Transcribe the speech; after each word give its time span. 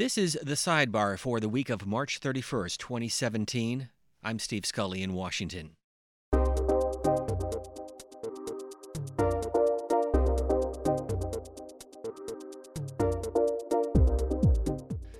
This 0.00 0.16
is 0.16 0.38
the 0.42 0.54
sidebar 0.54 1.18
for 1.18 1.40
the 1.40 1.48
week 1.50 1.68
of 1.68 1.86
March 1.86 2.20
31st, 2.20 2.78
2017. 2.78 3.90
I'm 4.22 4.38
Steve 4.38 4.64
Scully 4.64 5.02
in 5.02 5.12
Washington. 5.12 5.72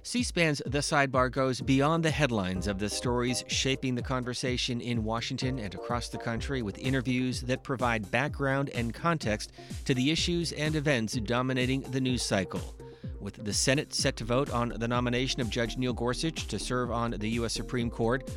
C 0.03 0.23
SPAN's 0.23 0.63
The 0.65 0.79
Sidebar 0.79 1.31
goes 1.31 1.61
beyond 1.61 2.03
the 2.03 2.11
headlines 2.11 2.67
of 2.67 2.79
the 2.79 2.89
stories 2.89 3.45
shaping 3.49 3.95
the 3.95 4.01
conversation 4.01 4.81
in 4.81 5.05
Washington 5.05 5.59
and 5.59 5.75
across 5.75 6.09
the 6.09 6.17
country 6.17 6.63
with 6.63 6.79
interviews 6.79 7.43
that 7.43 7.63
provide 7.63 8.11
background 8.11 8.71
and 8.75 8.95
context 8.95 9.53
to 9.85 9.93
the 9.93 10.11
issues 10.11 10.53
and 10.53 10.75
events 10.75 11.13
dominating 11.17 11.83
the 11.83 12.01
news 12.01 12.23
cycle 12.23 12.80
with 13.21 13.45
the 13.45 13.53
Senate 13.53 13.93
set 13.95 14.17
to 14.17 14.25
vote 14.25 14.51
on 14.51 14.71
the 14.77 14.89
nomination 14.89 15.41
of 15.41 15.51
Judge 15.51 15.77
Neil 15.77 15.93
Gorsuch 15.93 16.47
to 16.47 16.59
serve 16.59 16.91
on 16.91 17.13
the 17.13 17.29
U.S. 17.31 17.53
Supreme 17.53 17.91
Court. 17.91 18.29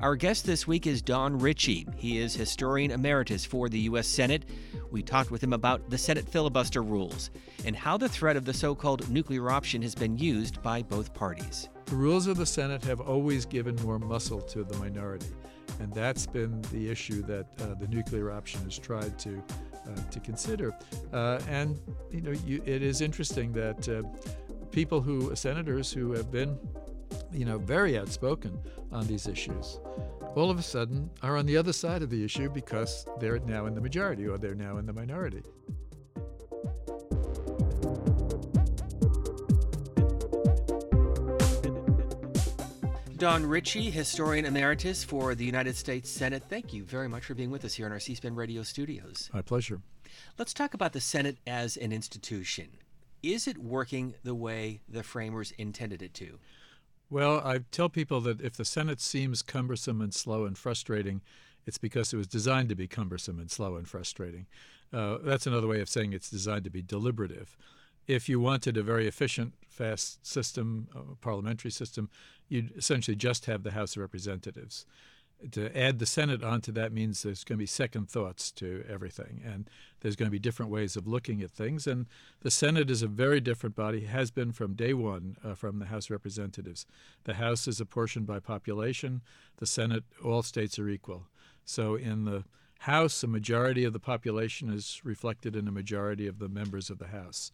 Our 0.00 0.16
guest 0.16 0.44
this 0.44 0.66
week 0.66 0.86
is 0.86 1.00
Don 1.00 1.38
Ritchie. 1.38 1.86
He 1.96 2.18
is 2.18 2.34
historian 2.34 2.90
emeritus 2.90 3.44
for 3.44 3.68
the 3.68 3.78
U.S. 3.80 4.08
Senate. 4.08 4.44
We 4.90 5.02
talked 5.02 5.30
with 5.30 5.42
him 5.42 5.52
about 5.52 5.88
the 5.90 5.98
Senate 5.98 6.28
filibuster 6.28 6.82
rules 6.82 7.30
and 7.64 7.76
how 7.76 7.96
the 7.96 8.08
threat 8.08 8.36
of 8.36 8.44
the 8.44 8.52
so 8.52 8.74
called 8.74 9.08
nuclear 9.08 9.50
option 9.50 9.80
has 9.82 9.94
been 9.94 10.18
used 10.18 10.60
by 10.62 10.82
both 10.82 11.14
parties. 11.14 11.68
The 11.86 11.96
rules 11.96 12.26
of 12.26 12.36
the 12.36 12.46
Senate 12.46 12.82
have 12.84 13.00
always 13.00 13.46
given 13.46 13.76
more 13.76 13.98
muscle 13.98 14.40
to 14.40 14.64
the 14.64 14.76
minority, 14.78 15.30
and 15.78 15.92
that's 15.92 16.26
been 16.26 16.62
the 16.72 16.90
issue 16.90 17.22
that 17.22 17.46
uh, 17.60 17.74
the 17.74 17.86
nuclear 17.88 18.32
option 18.32 18.62
has 18.64 18.78
tried 18.78 19.18
to 19.20 19.42
to 20.10 20.20
consider. 20.20 20.74
Uh, 21.12 21.40
and 21.48 21.80
you 22.10 22.20
know, 22.20 22.32
you, 22.46 22.62
it 22.64 22.82
is 22.82 23.00
interesting 23.00 23.52
that 23.52 23.88
uh, 23.88 24.02
people 24.70 25.00
who 25.00 25.34
senators 25.36 25.92
who 25.92 26.12
have 26.12 26.30
been 26.30 26.58
you 27.30 27.44
know 27.44 27.58
very 27.58 27.98
outspoken 27.98 28.58
on 28.90 29.06
these 29.06 29.26
issues 29.26 29.78
all 30.34 30.50
of 30.50 30.58
a 30.58 30.62
sudden 30.62 31.10
are 31.22 31.36
on 31.36 31.46
the 31.46 31.56
other 31.56 31.72
side 31.72 32.02
of 32.02 32.10
the 32.10 32.24
issue 32.24 32.48
because 32.48 33.06
they're 33.20 33.38
now 33.40 33.66
in 33.66 33.74
the 33.74 33.80
majority 33.80 34.26
or 34.26 34.38
they're 34.38 34.54
now 34.54 34.78
in 34.78 34.86
the 34.86 34.92
minority. 34.92 35.42
Don 43.22 43.46
Ritchie, 43.46 43.88
historian 43.88 44.46
emeritus 44.46 45.04
for 45.04 45.36
the 45.36 45.44
United 45.44 45.76
States 45.76 46.10
Senate. 46.10 46.42
Thank 46.48 46.72
you 46.72 46.82
very 46.82 47.08
much 47.08 47.24
for 47.24 47.34
being 47.34 47.52
with 47.52 47.64
us 47.64 47.72
here 47.72 47.86
in 47.86 47.92
our 47.92 48.00
C 48.00 48.16
SPAN 48.16 48.34
radio 48.34 48.64
studios. 48.64 49.30
My 49.32 49.42
pleasure. 49.42 49.80
Let's 50.38 50.52
talk 50.52 50.74
about 50.74 50.92
the 50.92 51.00
Senate 51.00 51.38
as 51.46 51.76
an 51.76 51.92
institution. 51.92 52.66
Is 53.22 53.46
it 53.46 53.58
working 53.58 54.14
the 54.24 54.34
way 54.34 54.80
the 54.88 55.04
framers 55.04 55.52
intended 55.52 56.02
it 56.02 56.14
to? 56.14 56.40
Well, 57.10 57.40
I 57.44 57.60
tell 57.70 57.88
people 57.88 58.20
that 58.22 58.40
if 58.40 58.56
the 58.56 58.64
Senate 58.64 59.00
seems 59.00 59.40
cumbersome 59.40 60.00
and 60.00 60.12
slow 60.12 60.44
and 60.44 60.58
frustrating, 60.58 61.20
it's 61.64 61.78
because 61.78 62.12
it 62.12 62.16
was 62.16 62.26
designed 62.26 62.70
to 62.70 62.74
be 62.74 62.88
cumbersome 62.88 63.38
and 63.38 63.48
slow 63.48 63.76
and 63.76 63.86
frustrating. 63.86 64.46
Uh, 64.92 65.18
that's 65.22 65.46
another 65.46 65.68
way 65.68 65.80
of 65.80 65.88
saying 65.88 66.12
it's 66.12 66.28
designed 66.28 66.64
to 66.64 66.70
be 66.70 66.82
deliberative 66.82 67.56
if 68.06 68.28
you 68.28 68.40
wanted 68.40 68.76
a 68.76 68.82
very 68.82 69.06
efficient, 69.06 69.54
fast 69.68 70.24
system, 70.26 70.88
uh, 70.94 71.14
parliamentary 71.20 71.70
system, 71.70 72.10
you'd 72.48 72.76
essentially 72.76 73.16
just 73.16 73.46
have 73.46 73.62
the 73.62 73.72
House 73.72 73.96
of 73.96 74.02
Representatives. 74.02 74.86
To 75.50 75.76
add 75.76 75.98
the 75.98 76.06
Senate 76.06 76.44
onto 76.44 76.70
that 76.72 76.92
means 76.92 77.22
there's 77.22 77.42
going 77.42 77.56
to 77.58 77.62
be 77.62 77.66
second 77.66 78.08
thoughts 78.08 78.52
to 78.52 78.84
everything, 78.88 79.42
and 79.44 79.68
there's 80.00 80.14
going 80.14 80.28
to 80.28 80.32
be 80.32 80.38
different 80.38 80.70
ways 80.70 80.94
of 80.94 81.08
looking 81.08 81.42
at 81.42 81.50
things. 81.50 81.86
And 81.86 82.06
the 82.42 82.50
Senate 82.50 82.90
is 82.90 83.02
a 83.02 83.08
very 83.08 83.40
different 83.40 83.74
body, 83.74 84.04
has 84.04 84.30
been 84.30 84.52
from 84.52 84.74
day 84.74 84.94
one 84.94 85.36
uh, 85.44 85.54
from 85.54 85.80
the 85.80 85.86
House 85.86 86.06
of 86.06 86.12
Representatives. 86.12 86.86
The 87.24 87.34
House 87.34 87.66
is 87.66 87.80
apportioned 87.80 88.26
by 88.26 88.38
population, 88.38 89.22
the 89.56 89.66
Senate, 89.66 90.04
all 90.24 90.42
states 90.42 90.78
are 90.78 90.88
equal. 90.88 91.26
So 91.64 91.96
in 91.96 92.24
the 92.24 92.44
House, 92.80 93.22
a 93.22 93.28
majority 93.28 93.84
of 93.84 93.92
the 93.92 94.00
population 94.00 94.72
is 94.72 95.00
reflected 95.04 95.56
in 95.56 95.66
a 95.66 95.72
majority 95.72 96.26
of 96.26 96.38
the 96.38 96.48
members 96.48 96.90
of 96.90 96.98
the 96.98 97.08
House. 97.08 97.52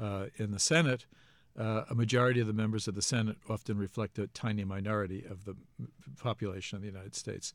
Uh, 0.00 0.26
in 0.36 0.50
the 0.50 0.58
Senate, 0.58 1.06
uh, 1.58 1.84
a 1.90 1.94
majority 1.94 2.40
of 2.40 2.46
the 2.46 2.52
members 2.52 2.88
of 2.88 2.94
the 2.94 3.02
Senate 3.02 3.36
often 3.48 3.76
reflect 3.76 4.18
a 4.18 4.26
tiny 4.28 4.64
minority 4.64 5.24
of 5.28 5.44
the 5.44 5.56
population 6.18 6.76
of 6.76 6.82
the 6.82 6.88
United 6.88 7.14
States. 7.14 7.52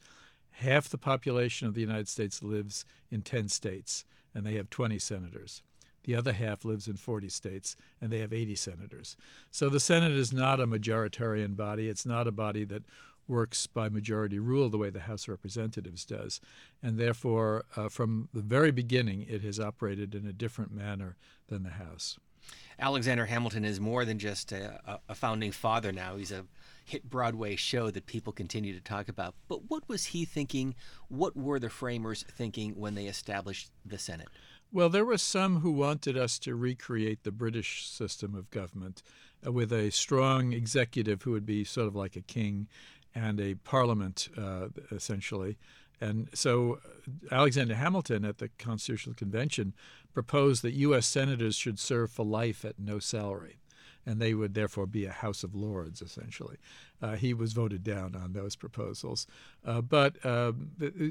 Half 0.51 0.89
the 0.89 0.97
population 0.97 1.67
of 1.67 1.73
the 1.73 1.81
United 1.81 2.07
States 2.07 2.43
lives 2.43 2.85
in 3.09 3.21
10 3.21 3.49
states, 3.49 4.05
and 4.33 4.45
they 4.45 4.55
have 4.55 4.69
20 4.69 4.99
senators. 4.99 5.63
The 6.03 6.15
other 6.15 6.33
half 6.33 6.63
lives 6.63 6.87
in 6.87 6.97
40 6.97 7.29
states, 7.29 7.75
and 7.99 8.11
they 8.11 8.19
have 8.19 8.31
80 8.31 8.55
senators. 8.55 9.17
So 9.49 9.69
the 9.69 9.79
Senate 9.79 10.11
is 10.11 10.31
not 10.31 10.59
a 10.59 10.67
majoritarian 10.67 11.55
body. 11.55 11.89
It's 11.89 12.05
not 12.05 12.27
a 12.27 12.31
body 12.31 12.63
that 12.65 12.83
works 13.27 13.65
by 13.65 13.89
majority 13.89 14.37
rule 14.37 14.69
the 14.69 14.77
way 14.77 14.91
the 14.91 14.99
House 15.01 15.23
of 15.23 15.29
Representatives 15.29 16.05
does. 16.05 16.39
And 16.83 16.99
therefore, 16.99 17.65
uh, 17.75 17.89
from 17.89 18.29
the 18.33 18.41
very 18.41 18.71
beginning, 18.71 19.25
it 19.27 19.41
has 19.41 19.59
operated 19.59 20.13
in 20.13 20.27
a 20.27 20.33
different 20.33 20.71
manner 20.71 21.15
than 21.47 21.63
the 21.63 21.71
House. 21.71 22.19
Alexander 22.79 23.25
Hamilton 23.25 23.63
is 23.63 23.79
more 23.79 24.03
than 24.03 24.19
just 24.19 24.51
a, 24.51 24.99
a, 25.07 25.15
founding 25.15 25.51
father 25.51 25.91
now. 25.91 26.17
He's 26.17 26.31
a 26.31 26.45
hit 26.83 27.09
Broadway 27.09 27.55
show 27.55 27.89
that 27.89 28.05
people 28.05 28.33
continue 28.33 28.73
to 28.73 28.81
talk 28.81 29.07
about. 29.07 29.33
But 29.47 29.69
what 29.69 29.87
was 29.87 30.05
he 30.05 30.25
thinking? 30.25 30.75
What 31.07 31.35
were 31.35 31.57
the 31.57 31.69
framers 31.69 32.25
thinking 32.29 32.71
when 32.71 32.95
they 32.95 33.05
established 33.05 33.71
the 33.85 33.97
Senate? 33.97 34.27
Well, 34.71 34.89
there 34.89 35.05
were 35.05 35.17
some 35.17 35.61
who 35.61 35.71
wanted 35.71 36.17
us 36.17 36.37
to 36.39 36.53
recreate 36.53 37.23
the 37.23 37.31
British 37.31 37.87
system 37.87 38.35
of 38.35 38.51
government 38.51 39.03
uh, 39.45 39.51
with 39.51 39.71
a 39.71 39.89
strong 39.91 40.51
executive 40.51 41.21
who 41.21 41.31
would 41.31 41.45
be 41.45 41.63
sort 41.63 41.87
of 41.87 41.95
like 41.95 42.15
a 42.15 42.21
king 42.21 42.67
and 43.13 43.39
a 43.39 43.55
parliament, 43.55 44.27
uh, 44.37 44.67
essentially. 44.91 45.57
And 46.01 46.29
so 46.33 46.79
uh, 47.31 47.35
Alexander 47.35 47.75
Hamilton 47.75 48.25
at 48.25 48.37
the 48.37 48.49
Constitutional 48.57 49.15
Convention 49.15 49.73
proposed 50.13 50.61
that 50.63 50.73
U.S. 50.73 51.05
senators 51.05 51.55
should 51.55 51.79
serve 51.79 52.11
for 52.11 52.25
life 52.25 52.63
at 52.65 52.79
no 52.79 52.99
salary, 52.99 53.59
and 54.05 54.21
they 54.21 54.33
would 54.33 54.53
therefore 54.53 54.85
be 54.85 55.05
a 55.05 55.11
House 55.11 55.43
of 55.43 55.55
Lords, 55.55 56.01
essentially. 56.01 56.57
Uh, 57.01 57.15
he 57.15 57.33
was 57.33 57.53
voted 57.53 57.83
down 57.83 58.15
on 58.15 58.33
those 58.33 58.55
proposals. 58.55 59.27
Uh, 59.65 59.81
but 59.81 60.23
uh, 60.25 60.53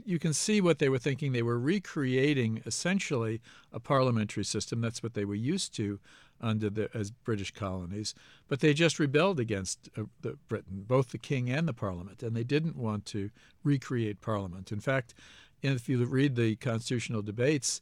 you 0.06 0.18
can 0.18 0.32
see 0.32 0.60
what 0.60 0.78
they 0.78 0.88
were 0.88 0.98
thinking. 0.98 1.32
They 1.32 1.42
were 1.42 1.58
recreating 1.58 2.62
essentially 2.64 3.40
a 3.72 3.80
parliamentary 3.80 4.44
system. 4.44 4.80
That's 4.80 5.02
what 5.02 5.14
they 5.14 5.24
were 5.24 5.34
used 5.34 5.74
to 5.76 6.00
under 6.44 6.70
the 6.70 6.88
as 6.94 7.10
British 7.10 7.50
colonies, 7.50 8.14
but 8.48 8.60
they 8.60 8.74
just 8.74 8.98
rebelled 8.98 9.40
against 9.40 9.88
uh, 9.96 10.02
the 10.20 10.36
Britain, 10.48 10.84
both 10.86 11.08
the 11.10 11.18
king 11.18 11.50
and 11.50 11.66
the 11.66 11.72
parliament, 11.72 12.22
and 12.22 12.36
they 12.36 12.44
didn't 12.44 12.76
want 12.76 13.06
to 13.06 13.30
recreate 13.64 14.20
parliament. 14.20 14.70
In 14.70 14.80
fact, 14.80 15.14
if 15.62 15.88
you 15.88 16.04
read 16.04 16.36
the 16.36 16.56
constitutional 16.56 17.22
debates, 17.22 17.80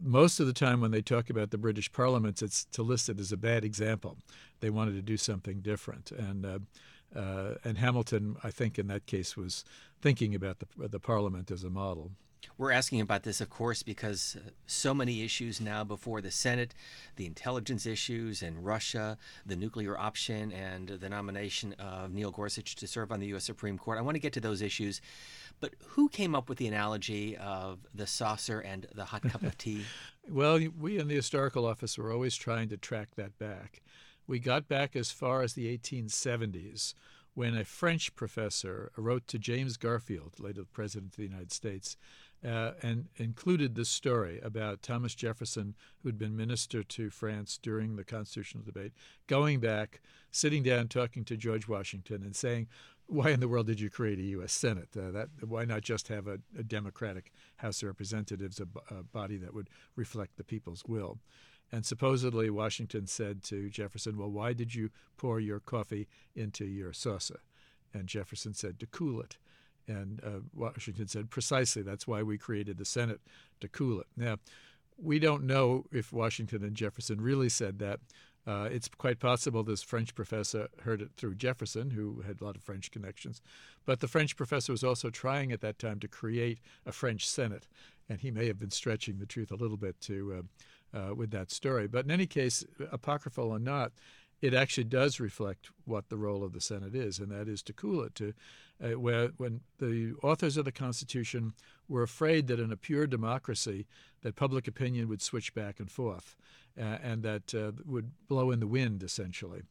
most 0.00 0.40
of 0.40 0.46
the 0.46 0.52
time 0.52 0.80
when 0.80 0.90
they 0.90 1.02
talk 1.02 1.30
about 1.30 1.50
the 1.50 1.58
British 1.58 1.92
parliaments, 1.92 2.42
it's 2.42 2.64
to 2.66 2.82
list 2.82 3.08
it 3.08 3.18
as 3.18 3.32
a 3.32 3.36
bad 3.36 3.64
example. 3.64 4.16
They 4.60 4.70
wanted 4.70 4.94
to 4.94 5.02
do 5.02 5.16
something 5.16 5.60
different, 5.60 6.10
and 6.12 6.46
uh, 6.46 6.58
uh, 7.14 7.54
and 7.64 7.78
Hamilton, 7.78 8.36
I 8.42 8.50
think, 8.50 8.78
in 8.78 8.88
that 8.88 9.06
case, 9.06 9.36
was 9.36 9.64
thinking 10.00 10.34
about 10.34 10.58
the 10.60 10.88
the 10.88 11.00
parliament 11.00 11.50
as 11.50 11.64
a 11.64 11.70
model. 11.70 12.12
We're 12.58 12.72
asking 12.72 13.00
about 13.00 13.22
this, 13.22 13.40
of 13.40 13.50
course, 13.50 13.82
because 13.82 14.36
uh, 14.36 14.50
so 14.66 14.94
many 14.94 15.22
issues 15.22 15.60
now 15.60 15.84
before 15.84 16.20
the 16.20 16.30
Senate 16.30 16.74
the 17.16 17.26
intelligence 17.26 17.86
issues 17.86 18.42
and 18.42 18.64
Russia, 18.64 19.16
the 19.46 19.56
nuclear 19.56 19.98
option, 19.98 20.52
and 20.52 20.88
the 20.88 21.08
nomination 21.08 21.74
of 21.74 22.12
Neil 22.12 22.30
Gorsuch 22.30 22.74
to 22.76 22.86
serve 22.86 23.12
on 23.12 23.20
the 23.20 23.26
U.S. 23.28 23.44
Supreme 23.44 23.78
Court. 23.78 23.98
I 23.98 24.02
want 24.02 24.16
to 24.16 24.20
get 24.20 24.32
to 24.34 24.40
those 24.40 24.62
issues. 24.62 25.00
But 25.60 25.74
who 25.88 26.08
came 26.08 26.34
up 26.34 26.48
with 26.48 26.58
the 26.58 26.66
analogy 26.66 27.36
of 27.36 27.78
the 27.94 28.06
saucer 28.06 28.60
and 28.60 28.86
the 28.94 29.04
hot 29.04 29.22
cup 29.22 29.42
of 29.42 29.56
tea? 29.56 29.84
well, 30.28 30.58
we 30.78 30.98
in 30.98 31.08
the 31.08 31.14
Historical 31.14 31.66
Office 31.66 31.96
were 31.96 32.12
always 32.12 32.36
trying 32.36 32.68
to 32.70 32.76
track 32.76 33.10
that 33.16 33.38
back. 33.38 33.82
We 34.26 34.38
got 34.38 34.68
back 34.68 34.96
as 34.96 35.10
far 35.10 35.42
as 35.42 35.52
the 35.52 35.76
1870s 35.76 36.94
when 37.34 37.56
a 37.56 37.64
French 37.64 38.14
professor 38.14 38.90
wrote 38.96 39.26
to 39.26 39.38
James 39.38 39.76
Garfield, 39.76 40.38
later 40.38 40.60
the 40.60 40.66
President 40.66 41.12
of 41.12 41.16
the 41.16 41.24
United 41.24 41.52
States, 41.52 41.96
uh, 42.44 42.72
and 42.82 43.06
included 43.16 43.74
this 43.74 43.88
story 43.88 44.40
about 44.42 44.82
Thomas 44.82 45.14
Jefferson, 45.14 45.74
who'd 46.02 46.18
been 46.18 46.36
minister 46.36 46.82
to 46.82 47.10
France 47.10 47.58
during 47.62 47.96
the 47.96 48.04
constitutional 48.04 48.64
debate, 48.64 48.92
going 49.26 49.60
back, 49.60 50.00
sitting 50.30 50.62
down, 50.62 50.88
talking 50.88 51.24
to 51.24 51.36
George 51.36 51.68
Washington, 51.68 52.22
and 52.22 52.36
saying, 52.36 52.68
"Why 53.06 53.30
in 53.30 53.40
the 53.40 53.48
world 53.48 53.66
did 53.66 53.80
you 53.80 53.90
create 53.90 54.18
a 54.18 54.22
U.S. 54.22 54.52
Senate? 54.52 54.90
Uh, 54.96 55.10
that 55.12 55.28
why 55.46 55.64
not 55.64 55.82
just 55.82 56.08
have 56.08 56.26
a, 56.26 56.38
a 56.58 56.62
Democratic 56.62 57.32
House 57.56 57.82
of 57.82 57.88
Representatives, 57.88 58.60
a, 58.60 58.94
a 58.94 59.02
body 59.02 59.36
that 59.38 59.54
would 59.54 59.70
reflect 59.96 60.36
the 60.36 60.44
people's 60.44 60.84
will?" 60.86 61.18
And 61.72 61.84
supposedly 61.84 62.50
Washington 62.50 63.06
said 63.06 63.42
to 63.44 63.68
Jefferson, 63.68 64.16
Well, 64.16 64.30
why 64.30 64.52
did 64.52 64.74
you 64.76 64.90
pour 65.16 65.40
your 65.40 65.58
coffee 65.58 66.06
into 66.34 66.64
your 66.64 66.92
saucer? 66.92 67.40
And 67.92 68.06
Jefferson 68.06 68.54
said, 68.54 68.78
To 68.78 68.86
cool 68.86 69.20
it. 69.20 69.38
And 69.86 70.20
uh, 70.24 70.40
Washington 70.54 71.08
said, 71.08 71.30
precisely, 71.30 71.82
that's 71.82 72.06
why 72.06 72.22
we 72.22 72.38
created 72.38 72.78
the 72.78 72.84
Senate 72.84 73.20
to 73.60 73.68
cool 73.68 74.00
it. 74.00 74.06
Now, 74.16 74.36
we 74.96 75.18
don't 75.18 75.44
know 75.44 75.84
if 75.92 76.12
Washington 76.12 76.62
and 76.62 76.74
Jefferson 76.74 77.20
really 77.20 77.48
said 77.48 77.78
that. 77.80 78.00
Uh, 78.46 78.68
it's 78.70 78.88
quite 78.88 79.20
possible 79.20 79.62
this 79.62 79.82
French 79.82 80.14
professor 80.14 80.68
heard 80.82 81.00
it 81.00 81.08
through 81.16 81.34
Jefferson, 81.34 81.90
who 81.90 82.20
had 82.26 82.40
a 82.40 82.44
lot 82.44 82.56
of 82.56 82.62
French 82.62 82.90
connections. 82.90 83.40
But 83.86 84.00
the 84.00 84.08
French 84.08 84.36
professor 84.36 84.70
was 84.70 84.84
also 84.84 85.08
trying 85.08 85.50
at 85.50 85.62
that 85.62 85.78
time 85.78 85.98
to 86.00 86.08
create 86.08 86.58
a 86.84 86.92
French 86.92 87.26
Senate, 87.26 87.66
and 88.06 88.20
he 88.20 88.30
may 88.30 88.46
have 88.46 88.58
been 88.58 88.70
stretching 88.70 89.18
the 89.18 89.26
truth 89.26 89.50
a 89.50 89.56
little 89.56 89.78
bit 89.78 89.98
to 90.02 90.44
uh, 90.94 90.98
uh, 90.98 91.14
with 91.14 91.30
that 91.30 91.50
story. 91.50 91.86
But 91.86 92.04
in 92.04 92.10
any 92.10 92.26
case, 92.26 92.64
apocryphal 92.92 93.50
or 93.50 93.58
not, 93.58 93.92
it 94.44 94.52
actually 94.52 94.84
does 94.84 95.20
reflect 95.20 95.70
what 95.86 96.10
the 96.10 96.18
role 96.18 96.44
of 96.44 96.52
the 96.52 96.60
Senate 96.60 96.94
is, 96.94 97.18
and 97.18 97.32
that 97.32 97.48
is 97.48 97.62
to 97.62 97.72
cool 97.72 98.02
it. 98.02 98.14
To 98.16 98.34
uh, 98.82 98.98
where 98.98 99.28
when 99.38 99.60
the 99.78 100.14
authors 100.22 100.58
of 100.58 100.66
the 100.66 100.72
Constitution 100.72 101.54
were 101.88 102.02
afraid 102.02 102.46
that 102.48 102.60
in 102.60 102.70
a 102.70 102.76
pure 102.76 103.06
democracy, 103.06 103.86
that 104.20 104.36
public 104.36 104.68
opinion 104.68 105.08
would 105.08 105.22
switch 105.22 105.54
back 105.54 105.80
and 105.80 105.90
forth, 105.90 106.36
uh, 106.78 106.98
and 107.02 107.22
that 107.22 107.54
uh, 107.54 107.72
would 107.86 108.10
blow 108.28 108.50
in 108.50 108.60
the 108.60 108.66
wind 108.66 109.02
essentially. 109.02 109.62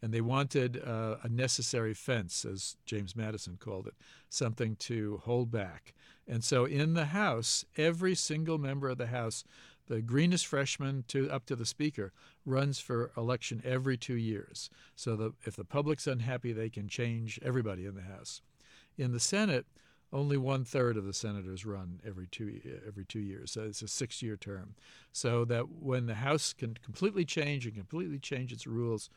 And 0.00 0.14
they 0.14 0.22
wanted 0.22 0.82
uh, 0.82 1.16
a 1.22 1.28
necessary 1.28 1.92
fence, 1.92 2.46
as 2.46 2.76
James 2.86 3.14
Madison 3.14 3.58
called 3.60 3.86
it, 3.86 3.94
something 4.30 4.76
to 4.76 5.20
hold 5.24 5.50
back. 5.50 5.92
And 6.26 6.42
so 6.42 6.64
in 6.64 6.94
the 6.94 7.06
House, 7.06 7.66
every 7.76 8.14
single 8.14 8.56
member 8.56 8.88
of 8.88 8.96
the 8.96 9.08
House 9.08 9.44
the 9.88 10.00
greenest 10.00 10.46
freshman 10.46 11.04
to 11.08 11.30
up 11.30 11.46
to 11.46 11.56
the 11.56 11.66
speaker 11.66 12.12
runs 12.44 12.78
for 12.78 13.10
election 13.16 13.62
every 13.64 13.96
two 13.96 14.16
years. 14.16 14.70
So 14.96 15.16
that 15.16 15.32
if 15.44 15.56
the 15.56 15.64
public's 15.64 16.06
unhappy, 16.06 16.52
they 16.52 16.70
can 16.70 16.88
change 16.88 17.38
everybody 17.42 17.86
in 17.86 17.94
the 17.94 18.02
House. 18.02 18.42
In 18.96 19.12
the 19.12 19.20
Senate, 19.20 19.66
only 20.12 20.36
one 20.36 20.64
third 20.64 20.96
of 20.96 21.04
the 21.04 21.14
senators 21.14 21.64
run 21.64 22.00
every 22.06 22.26
two 22.26 22.60
every 22.86 23.04
two 23.04 23.20
years. 23.20 23.52
So 23.52 23.62
it's 23.62 23.82
a 23.82 23.88
six-year 23.88 24.36
term. 24.36 24.74
So 25.12 25.44
that 25.46 25.68
when 25.80 26.06
the 26.06 26.16
House 26.16 26.52
can 26.52 26.74
completely 26.74 27.24
change 27.24 27.66
and 27.66 27.74
completely 27.74 28.18
change 28.18 28.52
its 28.52 28.66
rules, 28.66 29.08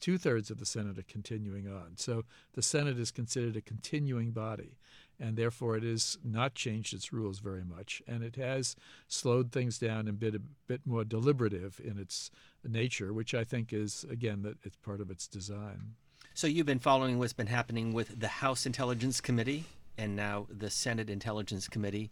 two 0.00 0.18
thirds 0.18 0.50
of 0.50 0.58
the 0.58 0.66
Senate 0.66 0.98
are 0.98 1.04
continuing 1.04 1.68
on. 1.68 1.92
So 1.96 2.24
the 2.54 2.62
Senate 2.62 2.98
is 2.98 3.12
considered 3.12 3.56
a 3.56 3.60
continuing 3.60 4.32
body 4.32 4.76
and 5.22 5.36
therefore 5.36 5.76
it 5.76 5.84
has 5.84 6.18
not 6.24 6.54
changed 6.54 6.92
its 6.92 7.12
rules 7.12 7.38
very 7.38 7.62
much, 7.62 8.02
and 8.08 8.24
it 8.24 8.34
has 8.34 8.74
slowed 9.06 9.52
things 9.52 9.78
down 9.78 10.08
and 10.08 10.18
been 10.18 10.34
a 10.34 10.40
bit 10.66 10.80
more 10.84 11.04
deliberative 11.04 11.80
in 11.82 11.96
its 11.96 12.32
nature, 12.68 13.12
which 13.12 13.32
I 13.32 13.44
think 13.44 13.72
is 13.72 14.04
again 14.10 14.42
that 14.42 14.56
it's 14.64 14.76
part 14.76 15.00
of 15.00 15.10
its 15.10 15.28
design. 15.28 15.94
So 16.34 16.48
you've 16.48 16.66
been 16.66 16.80
following 16.80 17.18
what's 17.18 17.32
been 17.32 17.46
happening 17.46 17.92
with 17.92 18.18
the 18.18 18.26
House 18.26 18.66
Intelligence 18.66 19.20
Committee 19.20 19.64
and 19.96 20.16
now 20.16 20.48
the 20.50 20.70
Senate 20.70 21.08
Intelligence 21.08 21.68
Committee. 21.68 22.10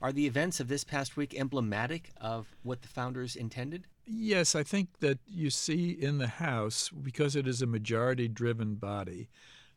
Are 0.00 0.12
the 0.12 0.26
events 0.26 0.60
of 0.60 0.68
this 0.68 0.84
past 0.84 1.16
week 1.16 1.34
emblematic 1.34 2.12
of 2.20 2.54
what 2.62 2.82
the 2.82 2.88
founders 2.88 3.34
intended? 3.34 3.86
Yes, 4.06 4.54
I 4.54 4.62
think 4.62 5.00
that 5.00 5.18
you 5.26 5.48
see 5.50 5.90
in 5.90 6.18
the 6.18 6.28
House, 6.28 6.90
because 6.90 7.34
it 7.34 7.48
is 7.48 7.62
a 7.62 7.66
majority 7.66 8.28
driven 8.28 8.74
body, 8.74 9.28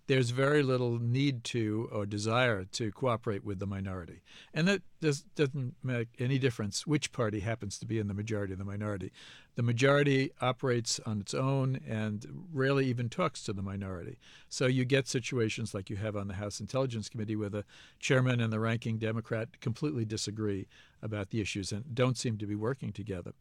there's 0.08 0.30
very 0.30 0.64
little 0.64 1.00
need 1.00 1.44
to 1.44 1.90
or 1.92 2.06
desire 2.06 2.64
to 2.64 2.92
cooperate 2.92 3.44
with 3.44 3.60
the 3.60 3.68
minority. 3.68 4.22
And 4.54 4.68
that 4.68 4.82
does, 5.02 5.24
doesn't 5.36 5.76
make 5.84 6.08
any 6.18 6.40
difference 6.40 6.88
which 6.88 7.12
party 7.12 7.42
happens 7.42 7.78
to 7.80 7.86
be 7.86 8.00
in 8.00 8.08
the 8.08 8.14
majority 8.14 8.54
or 8.54 8.56
the 8.56 8.64
minority. 8.64 9.12
The 9.56 9.64
majority 9.64 10.32
operates 10.40 11.00
on 11.06 11.20
its 11.20 11.34
own 11.34 11.82
and 11.86 12.26
rarely 12.54 12.86
even 12.88 13.10
talks 13.10 13.44
to 13.44 13.54
the 13.54 13.62
minority. 13.62 14.18
So 14.48 14.66
you 14.66 14.86
get 14.86 15.08
situations 15.08 15.74
like 15.74 15.90
you 15.90 15.98
have 15.98 16.16
on 16.16 16.28
the 16.28 16.36
House 16.36 16.60
Intelligence 16.60 17.10
Committee 17.10 17.36
where 17.36 17.50
the 17.50 17.66
chairman 18.00 18.40
and 18.40 18.54
the 18.54 18.60
ranking 18.60 18.98
Democrat 19.00 19.60
completely 19.60 20.06
disagree 20.06 20.68
about 21.02 21.32
the 21.32 21.42
issues 21.42 21.72
and 21.72 21.94
don't 21.94 22.18
seem 22.18 22.38
to 22.38 22.48
be 22.48 22.56
working 22.56 22.94
together. 22.94 23.34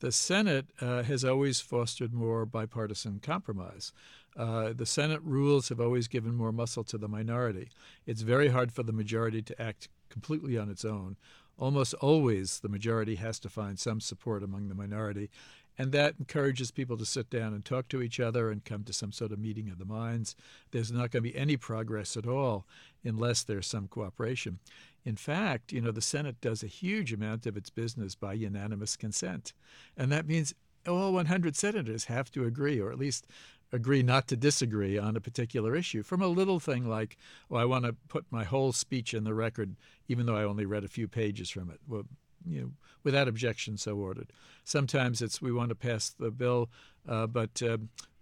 The 0.00 0.12
Senate 0.12 0.66
uh, 0.80 1.02
has 1.02 1.24
always 1.24 1.60
fostered 1.60 2.14
more 2.14 2.46
bipartisan 2.46 3.18
compromise. 3.20 3.92
Uh, 4.36 4.72
the 4.72 4.86
Senate 4.86 5.20
rules 5.24 5.68
have 5.70 5.80
always 5.80 6.06
given 6.06 6.36
more 6.36 6.52
muscle 6.52 6.84
to 6.84 6.98
the 6.98 7.08
minority. 7.08 7.70
It's 8.06 8.22
very 8.22 8.48
hard 8.48 8.70
for 8.70 8.84
the 8.84 8.92
majority 8.92 9.42
to 9.42 9.60
act 9.60 9.88
completely 10.08 10.56
on 10.56 10.70
its 10.70 10.84
own. 10.84 11.16
Almost 11.58 11.94
always, 11.94 12.60
the 12.60 12.68
majority 12.68 13.16
has 13.16 13.40
to 13.40 13.48
find 13.48 13.78
some 13.78 14.00
support 14.00 14.44
among 14.44 14.68
the 14.68 14.76
minority. 14.76 15.30
And 15.76 15.90
that 15.92 16.14
encourages 16.18 16.70
people 16.70 16.96
to 16.96 17.06
sit 17.06 17.30
down 17.30 17.52
and 17.52 17.64
talk 17.64 17.88
to 17.88 18.02
each 18.02 18.20
other 18.20 18.50
and 18.50 18.64
come 18.64 18.84
to 18.84 18.92
some 18.92 19.12
sort 19.12 19.32
of 19.32 19.38
meeting 19.38 19.68
of 19.68 19.78
the 19.78 19.84
minds. 19.84 20.36
There's 20.70 20.92
not 20.92 21.10
going 21.10 21.22
to 21.24 21.30
be 21.32 21.36
any 21.36 21.56
progress 21.56 22.16
at 22.16 22.26
all 22.26 22.66
unless 23.04 23.42
there's 23.42 23.66
some 23.66 23.88
cooperation. 23.88 24.58
In 25.04 25.16
fact, 25.16 25.72
you 25.72 25.80
know, 25.80 25.90
the 25.90 26.00
Senate 26.00 26.40
does 26.40 26.62
a 26.62 26.66
huge 26.66 27.12
amount 27.12 27.46
of 27.46 27.56
its 27.56 27.70
business 27.70 28.14
by 28.14 28.34
unanimous 28.34 28.96
consent. 28.96 29.52
And 29.96 30.12
that 30.12 30.26
means 30.26 30.54
all 30.86 31.12
100 31.12 31.56
senators 31.56 32.06
have 32.06 32.30
to 32.32 32.44
agree, 32.44 32.80
or 32.80 32.90
at 32.90 32.98
least 32.98 33.26
agree 33.72 34.02
not 34.02 34.26
to 34.28 34.36
disagree 34.36 34.98
on 34.98 35.16
a 35.16 35.20
particular 35.20 35.76
issue. 35.76 36.02
From 36.02 36.22
a 36.22 36.28
little 36.28 36.60
thing 36.60 36.88
like, 36.88 37.16
well, 37.48 37.60
I 37.60 37.66
want 37.66 37.84
to 37.84 37.94
put 38.08 38.24
my 38.30 38.44
whole 38.44 38.72
speech 38.72 39.14
in 39.14 39.24
the 39.24 39.34
record, 39.34 39.76
even 40.08 40.26
though 40.26 40.36
I 40.36 40.44
only 40.44 40.66
read 40.66 40.84
a 40.84 40.88
few 40.88 41.08
pages 41.08 41.50
from 41.50 41.70
it. 41.70 41.80
Well, 41.86 42.04
you 42.46 42.60
know, 42.60 42.70
without 43.04 43.28
objection, 43.28 43.76
so 43.76 43.96
ordered. 43.96 44.32
Sometimes 44.64 45.20
it's 45.20 45.42
we 45.42 45.52
want 45.52 45.68
to 45.70 45.74
pass 45.74 46.10
the 46.10 46.30
bill, 46.30 46.70
uh, 47.06 47.26
but 47.26 47.62
uh, 47.62 47.78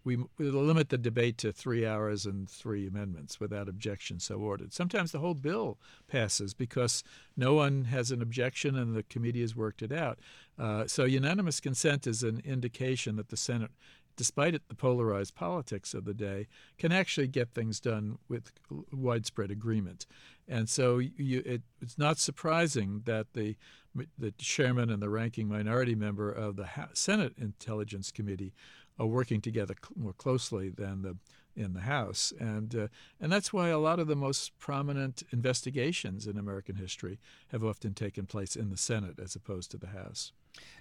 we, 0.06 0.17
we 0.38 0.49
limit 0.50 0.88
the 0.88 0.99
debate 0.99 1.37
to 1.38 1.53
three 1.53 1.85
hours 1.85 2.26
and 2.26 2.49
three 2.49 2.87
amendments 2.87 3.41
without 3.41 3.69
objection, 3.69 4.20
so 4.20 4.37
ordered. 4.37 4.73
Sometimes 4.73 5.11
the 5.11 5.19
whole 5.19 5.35
bill 5.35 5.79
passes 6.06 6.55
because 6.55 7.03
no 7.37 7.55
one 7.55 7.87
has 7.87 8.12
an 8.12 8.23
objection 8.23 8.76
and 8.76 8.94
the 8.94 9.03
committee 9.03 9.41
has 9.41 9.56
worked 9.56 9.82
it 9.82 9.91
out. 9.91 10.20
Uh, 10.56 10.87
so 10.87 11.05
unanimous 11.05 11.58
consent 11.58 12.06
is 12.06 12.23
an 12.23 12.41
indication 12.44 13.17
that 13.17 13.31
the 13.31 13.37
Senate 13.37 13.73
despite 14.17 14.55
it, 14.55 14.62
the 14.69 14.75
polarized 14.75 15.35
politics 15.35 15.93
of 15.93 16.06
the 16.06 16.14
day, 16.14 16.47
can 16.79 16.91
actually 16.91 17.29
get 17.29 17.50
things 17.50 17.79
done 17.79 18.17
with 18.31 18.50
widespread 18.91 19.50
agreement. 19.50 20.06
And 20.49 20.70
so 20.70 20.97
you, 20.97 21.43
it, 21.44 21.61
it's 21.82 21.99
not 21.99 22.17
surprising 22.17 23.02
that 23.05 23.35
the 23.35 23.56
the 24.19 24.32
chairman 24.32 24.91
and 24.91 25.00
the 25.00 25.09
ranking 25.09 25.49
minority 25.49 25.94
member 25.94 26.31
of 26.31 26.56
the 26.56 26.69
Senate 26.93 27.32
Intelligence 27.38 28.11
Committee 28.11 28.52
are 28.99 29.07
working 29.07 29.41
together 29.41 29.75
more 29.95 30.13
closely 30.13 30.69
than 30.69 31.03
the 31.03 31.17
in 31.57 31.73
the 31.73 31.81
House, 31.81 32.33
and 32.39 32.75
uh, 32.75 32.89
and 33.19 33.33
that's 33.33 33.53
why 33.53 33.69
a 33.69 33.79
lot 33.79 33.99
of 33.99 34.09
the 34.09 34.15
most 34.15 34.59
prominent 34.59 35.23
investigations 35.33 36.27
in 36.27 36.37
American 36.37 36.77
history 36.77 37.19
have 37.49 37.65
often 37.65 37.95
taken 37.95 38.27
place 38.27 38.57
in 38.57 38.69
the 38.69 38.77
Senate 38.77 39.19
as 39.19 39.35
opposed 39.35 39.71
to 39.71 39.79
the 39.79 39.89
House. 39.89 40.33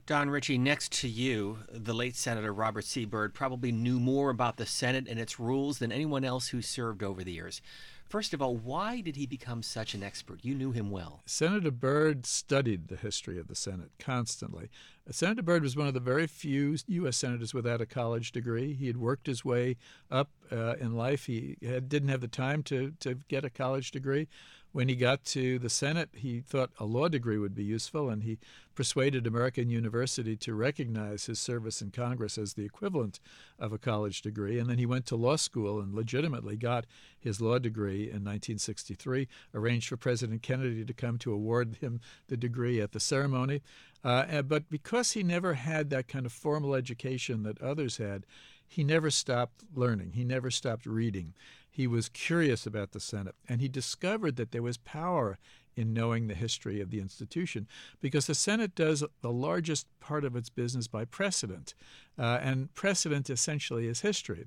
Don 0.06 0.30
Ritchie, 0.30 0.58
next 0.58 0.92
to 1.02 1.08
you, 1.08 1.60
the 1.70 1.94
late 1.94 2.16
Senator 2.16 2.54
Robert 2.54 2.86
C. 2.86 3.06
Byrd 3.06 3.34
probably 3.34 3.72
knew 3.72 4.00
more 4.00 4.30
about 4.30 4.58
the 4.58 4.66
Senate 4.66 5.08
and 5.10 5.20
its 5.20 5.40
rules 5.40 5.80
than 5.80 5.92
anyone 5.92 6.24
else 6.24 6.50
who 6.50 6.62
served 6.62 7.04
over 7.04 7.24
the 7.24 7.34
years. 7.34 7.62
First 8.07 8.33
of 8.33 8.42
all, 8.42 8.56
why 8.56 9.02
did 9.02 9.16
he 9.16 9.26
become 9.26 9.64
such 9.64 9.94
an 9.95 10.04
expert? 10.04 10.40
You 10.44 10.54
knew 10.54 10.71
him 10.71 10.92
well. 10.92 11.24
Senator 11.26 11.71
Byrd 11.71 12.26
studied 12.26 12.88
the 12.88 12.95
history 12.95 13.40
of 13.40 13.47
the 13.47 13.56
Senate 13.56 13.92
constantly. 14.00 14.69
Senator 15.09 15.42
Byrd 15.42 15.64
was 15.64 15.76
one 15.76 15.88
of 15.88 15.94
the 15.95 16.00
very 16.00 16.28
few 16.28 16.78
U.S. 16.88 17.18
senators 17.18 17.54
without 17.54 17.81
a 17.81 17.85
college 17.85 18.31
degree. 18.31 18.74
He 18.74 18.88
had 18.88 18.97
worked 18.97 19.28
his 19.28 19.44
way 19.44 19.78
up 20.12 20.30
uh, 20.52 20.76
in 20.80 20.95
life. 20.95 21.26
He 21.26 21.57
had, 21.64 21.90
didn't 21.90 22.09
have 22.09 22.21
the 22.21 22.28
time 22.28 22.62
to, 22.64 22.94
to 23.00 23.16
get 23.28 23.44
a 23.44 23.50
college 23.50 23.92
degree. 23.92 24.28
When 24.76 24.90
he 24.90 24.98
got 24.98 25.24
to 25.28 25.58
the 25.58 25.70
Senate, 25.70 26.10
he 26.12 26.42
thought 26.42 26.70
a 26.78 26.84
law 26.84 27.08
degree 27.08 27.38
would 27.38 27.56
be 27.56 27.64
useful, 27.64 28.10
and 28.10 28.24
he 28.24 28.40
persuaded 28.76 29.26
American 29.26 29.70
University 29.70 30.36
to 30.36 30.54
recognize 30.54 31.28
his 31.28 31.40
service 31.40 31.82
in 31.82 31.92
Congress 31.92 32.38
as 32.38 32.56
the 32.56 32.66
equivalent 32.66 33.22
of 33.58 33.72
a 33.72 33.78
college 33.78 34.22
degree. 34.22 34.60
And 34.60 34.70
then 34.70 34.78
he 34.78 34.86
went 34.86 35.06
to 35.06 35.16
law 35.16 35.38
school 35.38 35.80
and 35.80 35.96
legitimately 35.96 36.58
got 36.58 36.86
his 37.18 37.40
law 37.40 37.58
degree 37.58 38.02
in 38.02 38.26
1963, 38.26 39.30
arranged 39.54 39.88
for 39.88 39.96
President 39.96 40.42
Kennedy 40.42 40.84
to 40.84 40.94
come 40.94 41.18
to 41.20 41.32
award 41.32 41.78
him 41.80 42.02
the 42.28 42.36
degree 42.36 42.82
at 42.82 42.92
the 42.92 43.00
ceremony. 43.00 43.62
Uh, 44.04 44.42
but 44.42 44.70
because 44.70 45.14
he 45.14 45.24
never 45.24 45.54
had 45.54 45.90
that 45.90 46.10
kind 46.10 46.26
of 46.26 46.34
formal 46.34 46.76
education 46.76 47.44
that 47.44 47.62
others 47.62 47.96
had, 47.96 48.26
he 48.68 48.84
never 48.84 49.10
stopped 49.10 49.64
learning. 49.74 50.12
He 50.16 50.26
never 50.26 50.52
stopped 50.52 50.86
reading. 50.86 51.34
He 51.76 51.88
was 51.88 52.08
curious 52.08 52.66
about 52.66 52.94
the 52.94 53.02
Senate, 53.02 53.36
and 53.50 53.60
he 53.60 53.68
discovered 53.68 54.38
that 54.38 54.54
there 54.54 54.64
was 54.64 54.78
power 54.78 55.38
in 55.76 55.94
knowing 55.94 56.28
the 56.28 56.34
history 56.34 56.80
of 56.80 56.90
the 56.90 57.02
institution 57.02 57.68
because 58.00 58.28
the 58.28 58.34
Senate 58.34 58.76
does 58.76 59.04
the 59.20 59.32
largest 59.34 59.86
part 60.00 60.24
of 60.24 60.38
its 60.38 60.50
business 60.50 60.88
by 60.88 61.04
precedent, 61.04 61.74
uh, 62.18 62.40
and 62.42 62.74
precedent 62.76 63.30
essentially 63.30 63.88
is 63.88 64.00
history. 64.00 64.46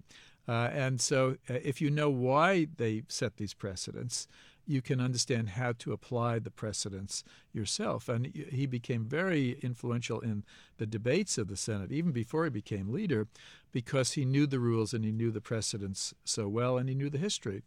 Uh, 0.48 0.70
and 0.72 1.02
so, 1.02 1.36
uh, 1.50 1.58
if 1.62 1.82
you 1.82 1.90
know 1.90 2.08
why 2.08 2.66
they 2.78 3.02
set 3.08 3.36
these 3.36 3.52
precedents, 3.52 4.26
you 4.68 4.82
can 4.82 5.00
understand 5.00 5.48
how 5.50 5.72
to 5.72 5.92
apply 5.92 6.38
the 6.38 6.50
precedents 6.50 7.24
yourself. 7.54 8.08
And 8.08 8.26
he 8.26 8.66
became 8.66 9.06
very 9.06 9.58
influential 9.62 10.20
in 10.20 10.44
the 10.76 10.86
debates 10.86 11.38
of 11.38 11.48
the 11.48 11.56
Senate, 11.56 11.90
even 11.90 12.12
before 12.12 12.44
he 12.44 12.50
became 12.50 12.92
leader, 12.92 13.26
because 13.72 14.12
he 14.12 14.26
knew 14.26 14.46
the 14.46 14.60
rules 14.60 14.92
and 14.92 15.04
he 15.04 15.10
knew 15.10 15.30
the 15.30 15.40
precedents 15.40 16.12
so 16.24 16.48
well 16.48 16.76
and 16.76 16.88
he 16.88 16.94
knew 16.94 17.08
the 17.08 17.18
history. 17.18 17.62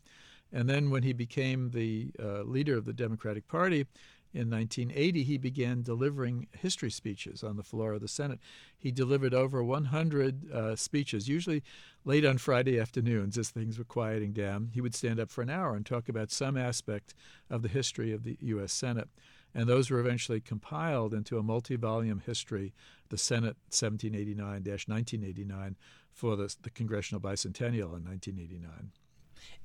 And 0.53 0.69
then 0.69 0.91
when 0.91 1.01
he 1.01 1.13
became 1.13 1.71
the 1.71 2.11
uh, 2.21 2.43
leader 2.43 2.77
of 2.77 2.85
the 2.85 2.93
Democratic 2.93 3.47
Party, 3.47 3.87
in 4.33 4.49
1980, 4.49 5.23
he 5.23 5.37
began 5.37 5.81
delivering 5.81 6.47
history 6.53 6.89
speeches 6.89 7.43
on 7.43 7.57
the 7.57 7.63
floor 7.63 7.93
of 7.93 8.01
the 8.01 8.07
Senate. 8.07 8.39
He 8.77 8.91
delivered 8.91 9.33
over 9.33 9.61
100 9.63 10.51
uh, 10.51 10.75
speeches, 10.77 11.27
usually 11.27 11.63
late 12.05 12.25
on 12.25 12.37
Friday 12.37 12.79
afternoons 12.79 13.37
as 13.37 13.49
things 13.49 13.77
were 13.77 13.83
quieting 13.83 14.31
down. 14.31 14.69
He 14.73 14.79
would 14.79 14.95
stand 14.95 15.19
up 15.19 15.29
for 15.29 15.41
an 15.41 15.49
hour 15.49 15.75
and 15.75 15.85
talk 15.85 16.07
about 16.07 16.31
some 16.31 16.55
aspect 16.55 17.13
of 17.49 17.61
the 17.61 17.67
history 17.67 18.13
of 18.13 18.23
the 18.23 18.37
U.S. 18.41 18.71
Senate. 18.71 19.09
And 19.53 19.67
those 19.67 19.89
were 19.91 19.99
eventually 19.99 20.39
compiled 20.39 21.13
into 21.13 21.37
a 21.37 21.43
multi 21.43 21.75
volume 21.75 22.21
history, 22.25 22.73
the 23.09 23.17
Senate 23.17 23.57
1789 23.69 24.63
1989, 24.63 25.75
for 26.13 26.37
the, 26.37 26.55
the 26.61 26.69
Congressional 26.69 27.19
Bicentennial 27.19 27.97
in 27.97 28.05
1989. 28.05 28.91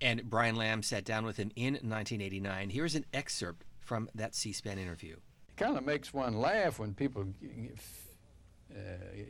And 0.00 0.28
Brian 0.28 0.56
Lamb 0.56 0.82
sat 0.82 1.04
down 1.04 1.25
with 1.25 1.37
him 1.37 1.52
in 1.54 1.75
1989. 1.75 2.70
Here's 2.70 2.96
an 2.96 3.04
excerpt 3.12 3.64
from 3.87 4.11
that 4.14 4.35
C 4.35 4.52
SPAN 4.52 4.78
interview. 4.78 5.14
It 5.49 5.57
kind 5.57 5.78
of 5.78 5.85
makes 5.85 6.12
one 6.12 6.38
laugh 6.38 6.78
when 6.78 6.93
people 6.93 7.25
uh, 8.71 8.78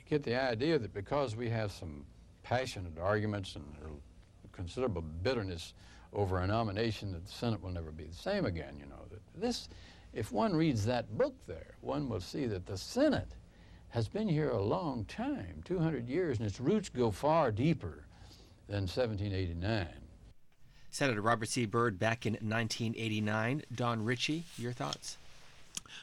get 0.09 0.23
the 0.23 0.35
idea 0.35 0.79
that 0.79 0.93
because 0.93 1.37
we 1.37 1.49
have 1.51 1.71
some 1.71 2.05
passionate 2.43 2.99
arguments 2.99 3.55
and 3.55 3.65
considerable 4.53 5.03
bitterness 5.03 5.75
over 6.13 6.39
a 6.39 6.47
nomination 6.47 7.13
that 7.13 7.27
the 7.27 7.33
Senate 7.33 7.63
will 7.63 7.71
never 7.71 7.93
be 7.93 8.05
the 8.05 8.15
same 8.15 8.47
again, 8.47 8.77
you 8.81 8.87
know. 8.87 8.97
This, 9.35 9.69
if 10.15 10.33
one 10.33 10.57
reads 10.57 10.87
that 10.87 11.19
book 11.19 11.35
there, 11.47 11.75
one 11.83 12.09
will 12.09 12.21
see 12.21 12.47
that 12.47 12.65
the 12.65 12.79
Senate 12.79 13.33
has 13.91 14.09
been 14.09 14.29
here 14.29 14.51
a 14.51 14.63
long 14.63 15.05
time, 15.05 15.63
200 15.65 16.09
years, 16.09 16.39
and 16.39 16.47
its 16.47 16.61
roots 16.61 16.89
go 16.89 17.11
far 17.11 17.53
deeper 17.53 18.07
than 18.69 18.83
1789. 18.83 19.87
Senator 20.97 21.21
Robert 21.21 21.51
C. 21.51 21.67
Byrd 21.67 21.99
back 21.99 22.25
in 22.25 22.33
1989. 22.35 23.65
Don 23.75 24.03
Ritchie, 24.03 24.45
your 24.57 24.73
thoughts? 24.73 25.19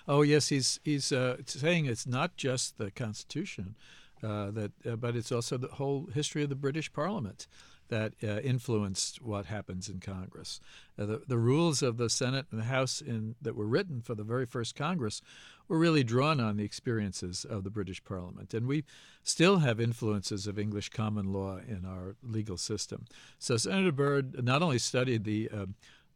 Oh 0.07 0.21
yes, 0.21 0.49
he's 0.49 0.79
he's 0.83 1.11
uh, 1.11 1.37
saying 1.47 1.87
it's 1.87 2.05
not 2.05 2.37
just 2.37 2.77
the 2.77 2.91
Constitution, 2.91 3.73
uh, 4.21 4.51
that 4.51 4.71
uh, 4.87 4.95
but 4.95 5.15
it's 5.15 5.31
also 5.31 5.57
the 5.57 5.67
whole 5.67 6.09
history 6.13 6.43
of 6.43 6.49
the 6.49 6.55
British 6.55 6.93
Parliament 6.93 7.47
that 7.89 8.13
uh, 8.23 8.39
influenced 8.41 9.19
what 9.21 9.47
happens 9.47 9.89
in 9.89 9.99
Congress. 9.99 10.59
Uh, 10.97 11.05
the, 11.05 11.21
the 11.27 11.37
rules 11.37 11.81
of 11.81 11.97
the 11.97 12.09
Senate 12.09 12.45
and 12.51 12.59
the 12.59 12.65
House 12.65 13.01
in, 13.01 13.35
that 13.41 13.55
were 13.55 13.65
written 13.65 13.99
for 14.01 14.13
the 14.13 14.23
very 14.23 14.45
first 14.45 14.75
Congress 14.75 15.23
were 15.67 15.77
really 15.77 16.03
drawn 16.03 16.39
on 16.39 16.57
the 16.57 16.63
experiences 16.63 17.45
of 17.45 17.63
the 17.63 17.69
British 17.69 18.03
Parliament. 18.03 18.53
And 18.53 18.67
we 18.67 18.83
still 19.23 19.59
have 19.59 19.79
influences 19.79 20.47
of 20.47 20.59
English 20.59 20.89
common 20.89 21.31
law 21.31 21.57
in 21.57 21.85
our 21.85 22.15
legal 22.21 22.57
system. 22.57 23.05
So 23.39 23.57
Senator 23.57 23.91
Byrd 23.91 24.43
not 24.43 24.61
only 24.61 24.79
studied 24.79 25.23
the 25.23 25.49
uh, 25.49 25.65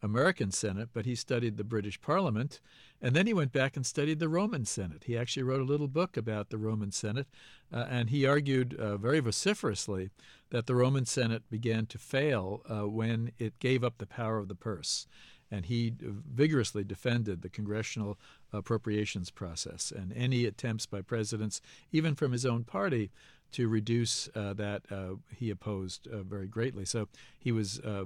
American 0.04 0.51
Senate, 0.51 0.89
but 0.94 1.06
he 1.06 1.16
studied 1.16 1.58
the 1.58 1.63
British 1.63 2.00
Parliament, 2.00 2.60
and 3.01 3.16
then 3.16 3.27
he 3.27 3.34
went 3.34 3.51
back 3.51 3.75
and 3.75 3.86
studied 3.86 4.20
the 4.20 4.30
Roman 4.30 4.66
Senate. 4.66 5.04
He 5.06 5.18
actually 5.18 5.44
wrote 5.44 5.62
a 5.62 5.66
little 5.66 5.88
book 5.88 6.18
about 6.18 6.50
the 6.50 6.58
Roman 6.58 6.92
Senate, 6.92 7.27
uh, 7.74 7.86
and 7.89 8.10
he 8.10 8.25
argued 8.25 8.75
uh, 8.75 8.98
very 8.98 9.20
vociferously 9.20 10.12
that 10.50 10.68
the 10.68 10.75
Roman 10.75 11.06
Senate 11.06 11.44
began 11.50 11.86
to 11.88 11.98
fail 11.98 12.62
uh, 12.70 12.88
when 12.88 13.32
it 13.39 13.60
gave 13.60 13.84
up 13.84 13.98
the 13.98 14.06
power 14.06 14.38
of 14.38 14.48
the 14.48 14.56
purse. 14.56 15.08
And 15.50 15.66
he 15.66 15.94
vigorously 16.00 16.84
defended 16.84 17.42
the 17.42 17.50
congressional 17.50 18.18
appropriations 18.51 19.32
process 19.32 19.92
and 19.96 20.12
any 20.13 20.46
attempts 20.46 20.86
by 20.86 21.01
presidents, 21.01 21.62
even 21.92 22.16
from 22.16 22.34
his 22.34 22.46
own 22.46 22.63
party, 22.63 23.12
to 23.54 23.68
reduce 23.68 24.30
uh, 24.36 24.54
that 24.54 24.84
uh, 24.92 25.16
he 25.36 25.50
opposed 25.50 26.08
uh, 26.08 26.22
very 26.24 26.48
greatly. 26.48 26.86
So 26.86 27.08
he 27.39 27.51
was 27.51 27.80
uh, 27.80 28.06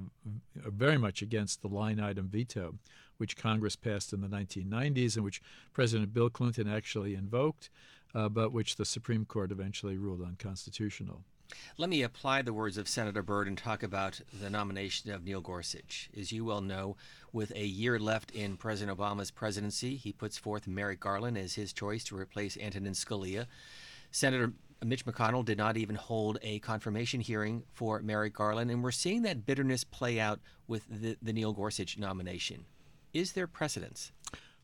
very 0.54 0.98
much 0.98 1.22
against 1.22 1.62
the 1.62 1.68
line 1.68 2.00
item 2.00 2.28
veto, 2.28 2.76
which 3.18 3.36
Congress 3.36 3.76
passed 3.76 4.12
in 4.12 4.20
the 4.20 4.28
1990s 4.28 5.16
and 5.16 5.24
which 5.24 5.42
President 5.72 6.14
Bill 6.14 6.30
Clinton 6.30 6.68
actually 6.68 7.14
invoked, 7.14 7.70
uh, 8.14 8.28
but 8.28 8.52
which 8.52 8.76
the 8.76 8.84
Supreme 8.84 9.24
Court 9.24 9.50
eventually 9.50 9.96
ruled 9.96 10.22
unconstitutional. 10.22 11.22
Let 11.78 11.90
me 11.90 12.02
apply 12.02 12.42
the 12.42 12.52
words 12.52 12.76
of 12.76 12.88
Senator 12.88 13.22
Byrd 13.22 13.48
and 13.48 13.56
talk 13.56 13.82
about 13.82 14.20
the 14.32 14.50
nomination 14.50 15.10
of 15.10 15.24
Neil 15.24 15.40
Gorsuch. 15.40 16.10
As 16.16 16.32
you 16.32 16.44
well 16.44 16.60
know, 16.60 16.96
with 17.32 17.50
a 17.54 17.64
year 17.64 17.98
left 17.98 18.30
in 18.30 18.56
President 18.56 18.96
Obama's 18.96 19.30
presidency, 19.30 19.96
he 19.96 20.12
puts 20.12 20.36
forth 20.38 20.66
Merrick 20.66 21.00
Garland 21.00 21.38
as 21.38 21.54
his 21.54 21.72
choice 21.72 22.04
to 22.04 22.16
replace 22.16 22.56
Antonin 22.56 22.92
Scalia. 22.92 23.46
Senator 24.10 24.52
Mitch 24.84 25.06
McConnell 25.06 25.44
did 25.44 25.58
not 25.58 25.76
even 25.76 25.96
hold 25.96 26.38
a 26.42 26.58
confirmation 26.58 27.20
hearing 27.20 27.62
for 27.72 28.00
Merrick 28.02 28.34
Garland, 28.34 28.70
and 28.70 28.82
we're 28.82 28.90
seeing 28.90 29.22
that 29.22 29.46
bitterness 29.46 29.84
play 29.84 30.18
out 30.18 30.40
with 30.66 30.84
the, 30.88 31.16
the 31.22 31.32
Neil 31.32 31.52
Gorsuch 31.52 31.98
nomination. 31.98 32.64
Is 33.12 33.32
there 33.32 33.46
precedence? 33.46 34.12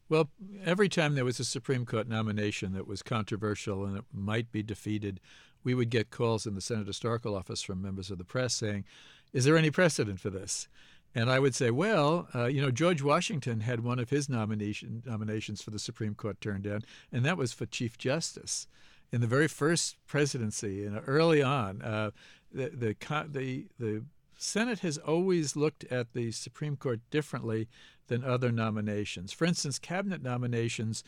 Well, 0.08 0.30
every 0.64 0.88
time 0.88 1.14
there 1.14 1.24
was 1.24 1.38
a 1.38 1.44
Supreme 1.44 1.84
Court 1.84 2.08
nomination 2.08 2.72
that 2.72 2.86
was 2.86 3.02
controversial 3.02 3.84
and 3.84 3.98
it 3.98 4.04
might 4.12 4.50
be 4.50 4.62
defeated, 4.62 5.20
we 5.64 5.74
would 5.74 5.90
get 5.90 6.10
calls 6.10 6.46
in 6.46 6.54
the 6.54 6.60
Senate 6.60 6.86
Historical 6.86 7.36
Office 7.36 7.62
from 7.62 7.82
members 7.82 8.10
of 8.10 8.18
the 8.18 8.24
press 8.24 8.54
saying, 8.54 8.84
Is 9.32 9.44
there 9.44 9.56
any 9.56 9.70
precedent 9.70 10.20
for 10.20 10.30
this? 10.30 10.68
And 11.14 11.30
I 11.30 11.38
would 11.38 11.54
say, 11.54 11.70
well, 11.70 12.28
uh, 12.34 12.46
you 12.46 12.60
know, 12.60 12.70
George 12.70 13.02
Washington 13.02 13.60
had 13.60 13.80
one 13.80 13.98
of 13.98 14.10
his 14.10 14.28
nomination, 14.28 15.02
nominations 15.06 15.62
for 15.62 15.70
the 15.70 15.78
Supreme 15.78 16.14
Court 16.14 16.40
turned 16.40 16.64
down, 16.64 16.82
and 17.10 17.24
that 17.24 17.38
was 17.38 17.52
for 17.52 17.66
Chief 17.66 17.96
Justice. 17.96 18.66
In 19.10 19.22
the 19.22 19.26
very 19.26 19.48
first 19.48 19.96
presidency, 20.06 20.74
you 20.74 20.90
know, 20.90 21.02
early 21.06 21.42
on, 21.42 21.80
uh, 21.80 22.10
the, 22.52 22.68
the, 22.68 23.26
the, 23.30 23.66
the 23.78 24.04
Senate 24.36 24.80
has 24.80 24.98
always 24.98 25.56
looked 25.56 25.84
at 25.84 26.12
the 26.12 26.30
Supreme 26.30 26.76
Court 26.76 27.00
differently 27.10 27.68
than 28.08 28.22
other 28.22 28.52
nominations. 28.52 29.32
For 29.32 29.46
instance, 29.46 29.78
cabinet 29.78 30.22
nominations 30.22 31.02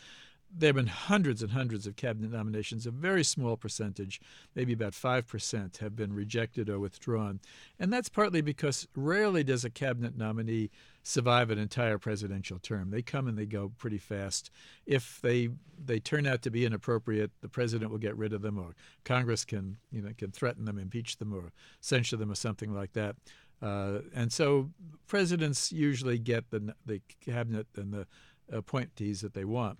there 0.52 0.68
have 0.68 0.76
been 0.76 0.86
hundreds 0.86 1.42
and 1.42 1.52
hundreds 1.52 1.86
of 1.86 1.96
cabinet 1.96 2.32
nominations. 2.32 2.86
A 2.86 2.90
very 2.90 3.22
small 3.22 3.56
percentage, 3.56 4.20
maybe 4.54 4.72
about 4.72 4.92
5%, 4.92 5.78
have 5.78 5.94
been 5.94 6.12
rejected 6.12 6.68
or 6.68 6.78
withdrawn. 6.78 7.40
And 7.78 7.92
that's 7.92 8.08
partly 8.08 8.40
because 8.40 8.88
rarely 8.96 9.44
does 9.44 9.64
a 9.64 9.70
cabinet 9.70 10.16
nominee 10.16 10.70
survive 11.02 11.50
an 11.50 11.58
entire 11.58 11.98
presidential 11.98 12.58
term. 12.58 12.90
They 12.90 13.02
come 13.02 13.26
and 13.26 13.38
they 13.38 13.46
go 13.46 13.72
pretty 13.78 13.98
fast. 13.98 14.50
If 14.86 15.20
they 15.22 15.50
they 15.82 15.98
turn 15.98 16.26
out 16.26 16.42
to 16.42 16.50
be 16.50 16.66
inappropriate, 16.66 17.30
the 17.40 17.48
president 17.48 17.90
will 17.90 17.98
get 17.98 18.16
rid 18.16 18.32
of 18.32 18.42
them 18.42 18.58
or 18.58 18.74
Congress 19.04 19.44
can, 19.44 19.78
you 19.90 20.02
know, 20.02 20.10
can 20.16 20.30
threaten 20.30 20.66
them, 20.66 20.78
impeach 20.78 21.16
them 21.16 21.32
or 21.32 21.52
censure 21.80 22.16
them 22.16 22.30
or 22.30 22.34
something 22.34 22.74
like 22.74 22.92
that. 22.92 23.16
Uh, 23.62 24.00
and 24.14 24.32
so 24.32 24.70
presidents 25.06 25.72
usually 25.72 26.18
get 26.18 26.50
the 26.50 26.74
the 26.84 27.00
cabinet 27.24 27.66
and 27.76 27.92
the 27.92 28.06
appointees 28.52 29.20
that 29.20 29.34
they 29.34 29.44
want. 29.44 29.78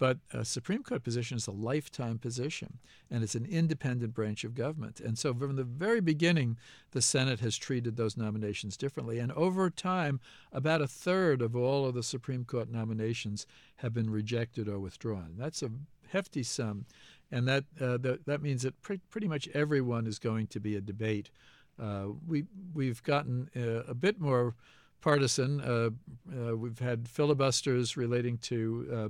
But 0.00 0.16
a 0.32 0.46
Supreme 0.46 0.82
Court 0.82 1.04
position 1.04 1.36
is 1.36 1.46
a 1.46 1.50
lifetime 1.52 2.18
position, 2.18 2.78
and 3.10 3.22
it's 3.22 3.34
an 3.34 3.44
independent 3.44 4.14
branch 4.14 4.44
of 4.44 4.54
government. 4.54 4.98
And 4.98 5.18
so, 5.18 5.34
from 5.34 5.56
the 5.56 5.62
very 5.62 6.00
beginning, 6.00 6.56
the 6.92 7.02
Senate 7.02 7.40
has 7.40 7.58
treated 7.58 7.96
those 7.96 8.16
nominations 8.16 8.78
differently. 8.78 9.18
And 9.18 9.30
over 9.32 9.68
time, 9.68 10.18
about 10.52 10.80
a 10.80 10.86
third 10.86 11.42
of 11.42 11.54
all 11.54 11.84
of 11.84 11.92
the 11.92 12.02
Supreme 12.02 12.46
Court 12.46 12.70
nominations 12.70 13.46
have 13.76 13.92
been 13.92 14.08
rejected 14.08 14.68
or 14.68 14.80
withdrawn. 14.80 15.34
That's 15.36 15.62
a 15.62 15.70
hefty 16.08 16.44
sum, 16.44 16.86
and 17.30 17.46
that 17.46 17.64
uh, 17.78 17.98
that, 17.98 18.24
that 18.24 18.40
means 18.40 18.62
that 18.62 18.80
pre- 18.80 19.02
pretty 19.10 19.28
much 19.28 19.48
everyone 19.52 20.06
is 20.06 20.18
going 20.18 20.46
to 20.46 20.60
be 20.60 20.76
a 20.76 20.80
debate. 20.80 21.30
Uh, 21.78 22.06
we 22.26 22.46
we've 22.72 23.02
gotten 23.02 23.50
uh, 23.54 23.84
a 23.86 23.94
bit 23.94 24.18
more 24.18 24.54
partisan. 25.02 25.60
Uh, 25.60 25.90
uh, 26.34 26.56
we've 26.56 26.78
had 26.78 27.06
filibusters 27.06 27.98
relating 27.98 28.38
to 28.38 28.88
uh, 28.90 29.08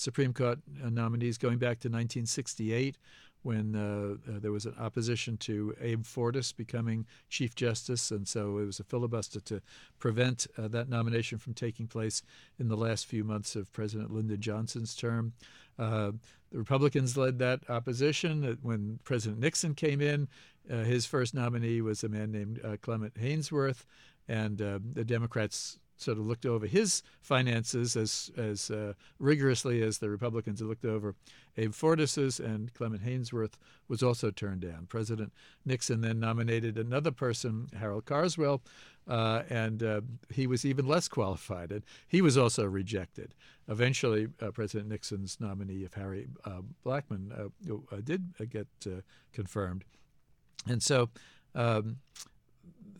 Supreme 0.00 0.32
Court 0.32 0.58
uh, 0.82 0.88
nominees 0.88 1.36
going 1.36 1.58
back 1.58 1.78
to 1.80 1.88
1968 1.88 2.96
when 3.42 3.74
uh, 3.74 4.30
uh, 4.30 4.38
there 4.38 4.52
was 4.52 4.66
an 4.66 4.74
opposition 4.78 5.36
to 5.38 5.74
Abe 5.80 6.04
Fortas 6.04 6.54
becoming 6.54 7.06
Chief 7.28 7.54
Justice, 7.54 8.10
and 8.10 8.28
so 8.28 8.58
it 8.58 8.66
was 8.66 8.80
a 8.80 8.84
filibuster 8.84 9.40
to 9.40 9.62
prevent 9.98 10.46
uh, 10.58 10.68
that 10.68 10.88
nomination 10.88 11.38
from 11.38 11.54
taking 11.54 11.86
place 11.86 12.22
in 12.58 12.68
the 12.68 12.76
last 12.76 13.06
few 13.06 13.24
months 13.24 13.56
of 13.56 13.72
President 13.72 14.12
Lyndon 14.12 14.40
Johnson's 14.40 14.94
term. 14.94 15.32
Uh, 15.78 16.12
the 16.50 16.58
Republicans 16.58 17.16
led 17.16 17.38
that 17.38 17.60
opposition. 17.70 18.58
When 18.62 18.98
President 19.04 19.40
Nixon 19.40 19.74
came 19.74 20.00
in, 20.00 20.28
uh, 20.70 20.84
his 20.84 21.06
first 21.06 21.32
nominee 21.34 21.80
was 21.80 22.04
a 22.04 22.08
man 22.08 22.30
named 22.32 22.60
Clement 22.82 23.14
Haynsworth, 23.14 23.84
and 24.28 24.58
the 24.58 25.04
Democrats 25.04 25.78
sort 26.00 26.18
of 26.18 26.26
looked 26.26 26.46
over 26.46 26.66
his 26.66 27.02
finances 27.20 27.96
as 27.96 28.30
as 28.36 28.70
uh, 28.70 28.94
rigorously 29.18 29.82
as 29.82 29.98
the 29.98 30.10
Republicans 30.10 30.60
had 30.60 30.68
looked 30.68 30.84
over 30.84 31.14
Abe 31.56 31.74
Fortas's, 31.74 32.40
and 32.40 32.72
Clement 32.74 33.04
Haynsworth 33.04 33.54
was 33.88 34.02
also 34.02 34.30
turned 34.30 34.60
down. 34.60 34.86
President 34.88 35.32
Nixon 35.64 36.00
then 36.00 36.20
nominated 36.20 36.78
another 36.78 37.10
person, 37.10 37.68
Harold 37.78 38.06
Carswell, 38.06 38.62
uh, 39.08 39.42
and 39.50 39.82
uh, 39.82 40.00
he 40.30 40.46
was 40.46 40.64
even 40.64 40.86
less 40.86 41.08
qualified, 41.08 41.72
and 41.72 41.82
he 42.06 42.22
was 42.22 42.38
also 42.38 42.64
rejected. 42.64 43.34
Eventually, 43.68 44.28
uh, 44.40 44.50
President 44.50 44.88
Nixon's 44.88 45.38
nominee 45.40 45.84
of 45.84 45.94
Harry 45.94 46.28
uh, 46.44 46.62
Blackmun 46.84 47.32
uh, 47.32 47.96
did 48.04 48.32
get 48.50 48.68
confirmed, 49.32 49.84
and 50.66 50.82
so. 50.82 51.10
Um, 51.52 51.96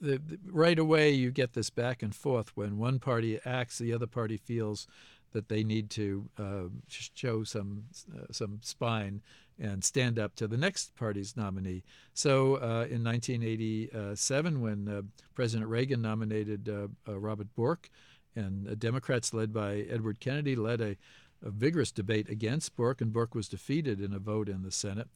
the, 0.01 0.21
right 0.47 0.79
away 0.79 1.11
you 1.11 1.31
get 1.31 1.53
this 1.53 1.71
back 1.71 2.03
and 2.03 2.15
forth 2.15 2.57
when 2.57 2.79
one 2.79 2.99
party 2.99 3.39
acts, 3.45 3.79
the 3.79 3.93
other 3.93 4.07
party 4.07 4.37
feels 4.37 4.87
that 5.33 5.49
they 5.49 5.63
need 5.63 5.91
to 5.91 6.29
uh, 6.39 6.69
show 6.89 7.45
some 7.45 7.85
uh, 8.13 8.27
some 8.33 8.59
spine 8.63 9.23
and 9.59 9.85
stand 9.85 10.19
up 10.19 10.35
to 10.35 10.49
the 10.49 10.57
next 10.57 10.97
party's 10.97 11.37
nominee. 11.37 11.85
So 12.15 12.55
uh, 12.57 12.87
in 12.91 13.05
1987, 13.05 14.61
when 14.63 14.89
uh, 14.89 15.03
President 15.35 15.69
Reagan 15.69 16.01
nominated 16.01 16.69
uh, 16.69 16.89
uh, 17.07 17.19
Robert 17.19 17.55
Bork, 17.55 17.91
and 18.35 18.79
Democrats 18.79 19.35
led 19.35 19.53
by 19.53 19.85
Edward 19.91 20.19
Kennedy 20.21 20.57
led 20.57 20.81
a, 20.81 20.97
a, 21.45 21.51
vigorous 21.51 21.91
debate 21.91 22.29
against 22.31 22.75
Bork, 22.77 23.01
and 23.01 23.13
Bork 23.13 23.35
was 23.35 23.49
defeated 23.49 24.01
in 24.01 24.15
a 24.15 24.19
vote 24.19 24.49
in 24.49 24.63
the 24.63 24.71
Senate. 24.71 25.09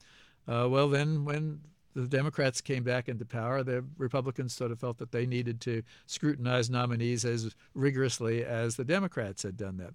well, 0.46 0.88
then 0.88 1.24
when 1.24 1.60
the 1.94 2.06
Democrats 2.06 2.60
came 2.60 2.82
back 2.82 3.08
into 3.08 3.24
power, 3.24 3.62
the 3.62 3.84
Republicans 3.98 4.52
sort 4.52 4.72
of 4.72 4.80
felt 4.80 4.98
that 4.98 5.12
they 5.12 5.26
needed 5.26 5.60
to 5.62 5.82
scrutinize 6.06 6.68
nominees 6.68 7.24
as 7.24 7.54
rigorously 7.74 8.44
as 8.44 8.76
the 8.76 8.84
Democrats 8.84 9.42
had 9.42 9.56
done 9.56 9.76
that. 9.78 9.94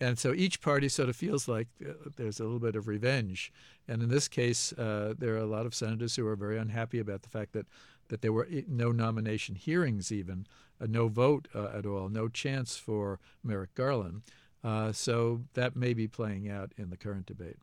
And 0.00 0.18
so 0.18 0.32
each 0.32 0.60
party 0.60 0.88
sort 0.88 1.08
of 1.08 1.16
feels 1.16 1.46
like 1.46 1.68
uh, 1.80 1.92
there's 2.16 2.40
a 2.40 2.44
little 2.44 2.58
bit 2.58 2.74
of 2.74 2.88
revenge. 2.88 3.52
And 3.86 4.02
in 4.02 4.08
this 4.08 4.26
case, 4.26 4.72
uh, 4.72 5.14
there 5.16 5.34
are 5.34 5.38
a 5.38 5.46
lot 5.46 5.66
of 5.66 5.74
senators 5.74 6.16
who 6.16 6.26
are 6.26 6.36
very 6.36 6.58
unhappy 6.58 6.98
about 6.98 7.22
the 7.22 7.28
fact 7.28 7.52
that, 7.52 7.66
that 8.08 8.20
there 8.20 8.32
were 8.32 8.48
no 8.66 8.90
nomination 8.90 9.54
hearings, 9.54 10.10
even, 10.10 10.46
uh, 10.80 10.86
no 10.88 11.08
vote 11.08 11.46
uh, 11.54 11.68
at 11.74 11.86
all, 11.86 12.08
no 12.08 12.28
chance 12.28 12.76
for 12.76 13.20
Merrick 13.44 13.74
Garland. 13.74 14.22
Uh, 14.64 14.92
so 14.92 15.42
that 15.54 15.76
may 15.76 15.92
be 15.92 16.08
playing 16.08 16.48
out 16.48 16.72
in 16.76 16.90
the 16.90 16.96
current 16.96 17.26
debate. 17.26 17.58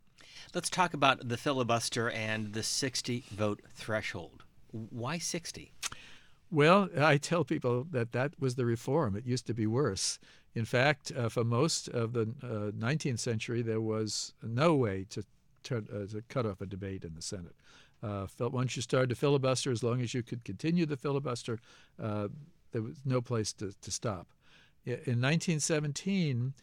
Let's 0.54 0.70
talk 0.70 0.94
about 0.94 1.30
the 1.30 1.38
filibuster 1.38 2.10
and 2.10 2.54
the 2.54 2.64
60 2.64 3.26
vote 3.32 3.62
threshold. 3.74 4.44
Why 4.72 5.18
60? 5.18 5.72
Well, 6.52 6.90
I 6.98 7.18
tell 7.18 7.44
people 7.44 7.86
that 7.92 8.12
that 8.14 8.34
was 8.40 8.56
the 8.56 8.66
reform. 8.66 9.16
It 9.16 9.26
used 9.26 9.46
to 9.48 9.54
be 9.54 9.68
worse. 9.68 10.18
In 10.56 10.66
fact, 10.66 11.12
uh, 11.16 11.30
for 11.30 11.44
most 11.44 11.88
of 11.90 12.14
the 12.14 12.24
uh, 12.42 12.72
19th 12.72 13.20
century, 13.20 13.62
there 13.62 13.82
was 13.82 14.34
no 14.42 14.76
way 14.76 15.06
to, 15.12 15.24
turn, 15.64 15.88
uh, 15.94 16.12
to 16.12 16.24
cut 16.28 16.46
off 16.46 16.62
a 16.62 16.66
debate 16.66 17.04
in 17.04 17.14
the 17.14 17.22
Senate. 17.22 17.56
Uh, 18.02 18.26
once 18.40 18.76
you 18.76 18.82
started 18.82 19.10
to 19.10 19.16
filibuster, 19.16 19.72
as 19.72 19.84
long 19.84 20.02
as 20.02 20.14
you 20.14 20.24
could 20.24 20.44
continue 20.44 20.86
the 20.86 20.98
filibuster, 20.98 21.60
uh, 22.02 22.30
there 22.72 22.82
was 22.82 22.98
no 23.06 23.22
place 23.22 23.54
to, 23.54 23.74
to 23.82 23.92
stop. 23.92 24.28
In 24.86 25.22
1917, 25.22 26.54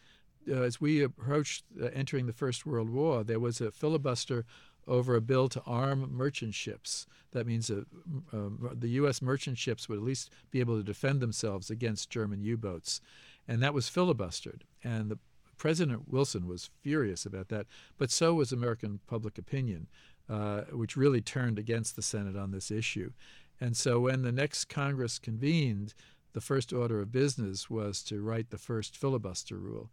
uh, 0.49 0.61
as 0.61 0.81
we 0.81 1.01
approached 1.01 1.63
entering 1.93 2.27
the 2.27 2.33
First 2.33 2.65
World 2.65 2.89
War, 2.89 3.23
there 3.23 3.39
was 3.39 3.61
a 3.61 3.71
filibuster 3.71 4.45
over 4.87 5.15
a 5.15 5.21
bill 5.21 5.49
to 5.49 5.61
arm 5.65 6.09
merchant 6.11 6.53
ships. 6.53 7.07
That 7.31 7.45
means 7.45 7.67
that 7.67 7.85
uh, 8.33 8.69
the 8.73 8.89
U.S. 8.89 9.21
merchant 9.21 9.57
ships 9.57 9.89
would 9.89 9.97
at 9.97 10.03
least 10.03 10.31
be 10.49 10.59
able 10.59 10.77
to 10.77 10.83
defend 10.83 11.19
themselves 11.19 11.69
against 11.69 12.09
German 12.09 12.41
U-boats, 12.41 13.01
and 13.47 13.61
that 13.61 13.73
was 13.73 13.89
filibustered. 13.89 14.61
And 14.83 15.11
the, 15.11 15.19
President 15.57 16.07
Wilson 16.07 16.47
was 16.47 16.69
furious 16.81 17.25
about 17.25 17.49
that, 17.49 17.65
but 17.97 18.11
so 18.11 18.35
was 18.35 18.51
American 18.51 18.99
public 19.07 19.37
opinion, 19.37 19.87
uh, 20.29 20.61
which 20.71 20.95
really 20.95 21.21
turned 21.21 21.57
against 21.57 21.95
the 21.95 22.01
Senate 22.01 22.37
on 22.37 22.51
this 22.51 22.69
issue. 22.69 23.11
And 23.59 23.75
so 23.75 24.01
when 24.01 24.21
the 24.21 24.31
next 24.31 24.65
Congress 24.65 25.17
convened, 25.17 25.95
the 26.33 26.41
first 26.41 26.71
order 26.71 27.01
of 27.01 27.11
business 27.11 27.69
was 27.69 28.03
to 28.03 28.21
write 28.21 28.51
the 28.51 28.59
first 28.59 28.95
filibuster 28.95 29.57
rule. 29.57 29.89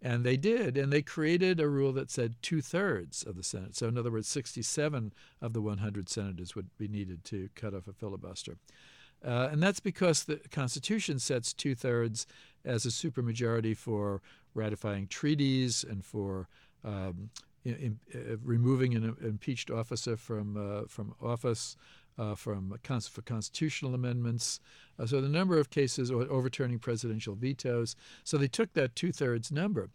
And 0.00 0.22
they 0.22 0.36
did, 0.36 0.78
and 0.78 0.92
they 0.92 1.02
created 1.02 1.58
a 1.58 1.68
rule 1.68 1.92
that 1.92 2.10
said 2.10 2.36
two 2.40 2.60
thirds 2.60 3.24
of 3.24 3.36
the 3.36 3.42
Senate. 3.42 3.74
So, 3.74 3.88
in 3.88 3.98
other 3.98 4.12
words, 4.12 4.28
67 4.28 5.12
of 5.40 5.52
the 5.52 5.60
100 5.60 6.08
senators 6.08 6.54
would 6.54 6.68
be 6.78 6.86
needed 6.86 7.24
to 7.24 7.48
cut 7.56 7.74
off 7.74 7.88
a 7.88 7.92
filibuster. 7.92 8.58
Uh, 9.24 9.48
and 9.50 9.60
that's 9.60 9.80
because 9.80 10.24
the 10.24 10.36
Constitution 10.52 11.18
sets 11.18 11.52
two 11.52 11.74
thirds 11.74 12.26
as 12.64 12.86
a 12.86 12.90
supermajority 12.90 13.76
for 13.76 14.22
ratifying 14.54 15.08
treaties 15.08 15.84
and 15.88 16.04
for 16.04 16.48
um, 16.84 17.30
in, 17.64 17.74
in, 17.74 17.98
uh, 18.14 18.36
removing 18.44 18.94
an 18.94 19.16
impeached 19.20 19.70
officer 19.70 20.16
from 20.16 20.56
uh, 20.56 20.86
from 20.86 21.14
office, 21.20 21.76
uh, 22.18 22.34
from 22.34 22.74
for 23.10 23.22
constitutional 23.22 23.94
amendments. 23.94 24.60
Uh, 24.98 25.06
so 25.06 25.20
the 25.20 25.28
number 25.28 25.58
of 25.58 25.70
cases 25.70 26.10
overturning 26.10 26.78
presidential 26.78 27.34
vetoes. 27.34 27.94
So 28.24 28.36
they 28.36 28.48
took 28.48 28.72
that 28.74 28.96
two 28.96 29.12
thirds 29.12 29.52
number. 29.52 29.90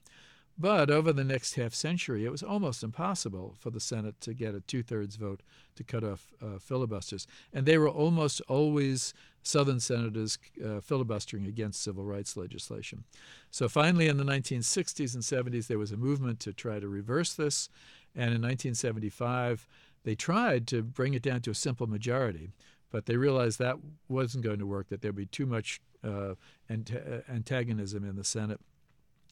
But 0.57 0.91
over 0.91 1.11
the 1.11 1.23
next 1.23 1.55
half 1.55 1.73
century, 1.73 2.25
it 2.25 2.31
was 2.31 2.43
almost 2.43 2.83
impossible 2.83 3.55
for 3.57 3.71
the 3.71 3.79
Senate 3.79 4.21
to 4.21 4.35
get 4.35 4.53
a 4.53 4.61
two 4.61 4.83
thirds 4.83 5.15
vote 5.15 5.41
to 5.75 5.83
cut 5.83 6.03
off 6.03 6.27
uh, 6.41 6.59
filibusters. 6.59 7.25
And 7.51 7.65
they 7.65 7.79
were 7.79 7.89
almost 7.89 8.39
always 8.47 9.15
Southern 9.41 9.79
senators 9.79 10.37
uh, 10.63 10.79
filibustering 10.79 11.45
against 11.47 11.83
civil 11.83 12.05
rights 12.05 12.37
legislation. 12.37 13.03
So 13.51 13.67
finally, 13.67 14.07
in 14.07 14.17
the 14.17 14.23
1960s 14.23 15.15
and 15.15 15.23
70s, 15.23 15.67
there 15.67 15.79
was 15.79 15.91
a 15.91 15.97
movement 15.97 16.39
to 16.41 16.53
try 16.53 16.79
to 16.79 16.87
reverse 16.87 17.33
this. 17.33 17.67
And 18.15 18.33
in 18.33 18.41
1975, 18.41 19.67
they 20.03 20.15
tried 20.15 20.67
to 20.67 20.83
bring 20.83 21.13
it 21.13 21.21
down 21.21 21.41
to 21.41 21.51
a 21.51 21.55
simple 21.55 21.87
majority, 21.87 22.51
but 22.91 23.05
they 23.05 23.17
realized 23.17 23.59
that 23.59 23.77
wasn't 24.07 24.43
going 24.43 24.59
to 24.59 24.67
work, 24.67 24.89
that 24.89 25.01
there'd 25.01 25.15
be 25.15 25.25
too 25.25 25.45
much 25.45 25.81
uh, 26.03 26.35
uh, 26.69 27.21
antagonism 27.29 28.07
in 28.07 28.15
the 28.15 28.23
Senate. 28.23 28.59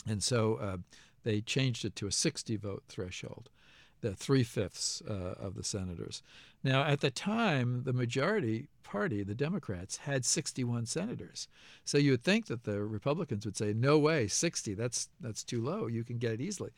And 0.08 0.24
so 0.24 0.56
uh, 0.56 0.78
they 1.24 1.42
changed 1.42 1.86
it 1.86 1.96
to 1.98 2.08
a 2.08 2.12
60 2.12 2.56
vote 2.58 2.84
threshold, 2.88 3.50
the 4.02 4.16
three 4.16 4.44
fifths 4.44 5.02
uh, 5.08 5.36
of 5.40 5.56
the 5.56 5.64
senators. 5.64 6.24
Now, 6.64 6.84
at 6.84 7.02
the 7.02 7.12
time, 7.12 7.84
the 7.84 7.94
majority 7.94 8.68
party, 8.84 9.24
the 9.24 9.36
Democrats, 9.36 9.98
had 9.98 10.26
61 10.26 10.86
senators. 10.86 11.48
So 11.86 11.98
you 11.98 12.12
would 12.12 12.24
think 12.24 12.48
that 12.48 12.64
the 12.64 12.82
Republicans 12.82 13.46
would 13.46 13.58
say, 13.58 13.74
no 13.74 14.00
way, 14.00 14.28
60, 14.28 14.74
that's, 14.74 15.10
that's 15.20 15.44
too 15.44 15.62
low. 15.62 15.88
You 15.88 16.04
can 16.04 16.18
get 16.18 16.34
it 16.34 16.42
easily. 16.42 16.72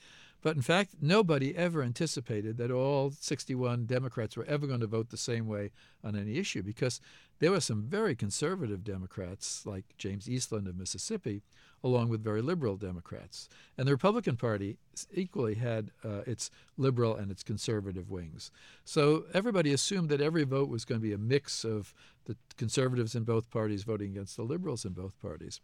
But 0.43 0.57
in 0.57 0.61
fact, 0.61 0.95
nobody 1.01 1.55
ever 1.55 1.81
anticipated 1.81 2.57
that 2.57 2.69
all 2.69 3.11
61 3.11 3.85
Democrats 3.85 4.35
were 4.35 4.43
ever 4.43 4.67
going 4.67 4.81
to 4.81 4.87
vote 4.87 5.09
the 5.09 5.17
same 5.17 5.47
way 5.47 5.71
on 6.03 6.17
any 6.17 6.37
issue 6.37 6.61
because 6.61 6.99
there 7.39 7.49
were 7.51 7.61
some 7.61 7.83
very 7.83 8.13
conservative 8.13 8.83
Democrats, 8.83 9.65
like 9.65 9.85
James 9.97 10.29
Eastland 10.29 10.67
of 10.67 10.77
Mississippi, 10.77 11.43
along 11.81 12.09
with 12.09 12.21
very 12.21 12.41
liberal 12.41 12.75
Democrats. 12.75 13.47
And 13.77 13.87
the 13.87 13.93
Republican 13.93 14.35
Party 14.35 14.77
equally 15.13 15.55
had 15.55 15.91
uh, 16.03 16.23
its 16.27 16.51
liberal 16.77 17.15
and 17.15 17.31
its 17.31 17.43
conservative 17.43 18.11
wings. 18.11 18.51
So 18.83 19.23
everybody 19.33 19.71
assumed 19.71 20.09
that 20.09 20.21
every 20.21 20.43
vote 20.43 20.67
was 20.67 20.83
going 20.83 20.99
to 20.99 21.07
be 21.07 21.13
a 21.13 21.17
mix 21.17 21.63
of 21.63 21.93
the 22.25 22.35
conservatives 22.57 23.15
in 23.15 23.23
both 23.23 23.49
parties 23.49 23.83
voting 23.83 24.11
against 24.11 24.35
the 24.35 24.43
liberals 24.43 24.83
in 24.83 24.91
both 24.91 25.17
parties. 25.21 25.61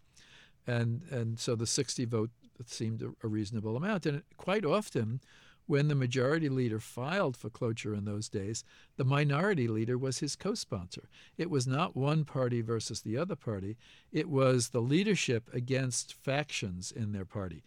And, 0.65 1.01
and 1.09 1.39
so 1.39 1.55
the 1.55 1.67
60 1.67 2.05
vote 2.05 2.29
seemed 2.67 3.01
a, 3.01 3.11
a 3.23 3.27
reasonable 3.27 3.77
amount. 3.77 4.05
And 4.05 4.23
quite 4.37 4.65
often, 4.65 5.21
when 5.69 5.87
the 5.87 5.93
majority 5.93 6.49
leader 6.49 6.79
filed 6.79 7.37
for 7.37 7.51
cloture 7.51 7.93
in 7.93 8.05
those 8.05 8.27
days, 8.27 8.63
the 8.97 9.05
minority 9.05 9.67
leader 9.67 9.99
was 9.99 10.17
his 10.17 10.35
co 10.35 10.55
sponsor. 10.55 11.07
It 11.37 11.51
was 11.51 11.67
not 11.67 11.95
one 11.95 12.25
party 12.25 12.61
versus 12.61 13.01
the 13.01 13.17
other 13.17 13.35
party, 13.35 13.77
it 14.11 14.27
was 14.27 14.69
the 14.69 14.81
leadership 14.81 15.47
against 15.53 16.15
factions 16.15 16.91
in 16.91 17.11
their 17.11 17.23
party. 17.23 17.63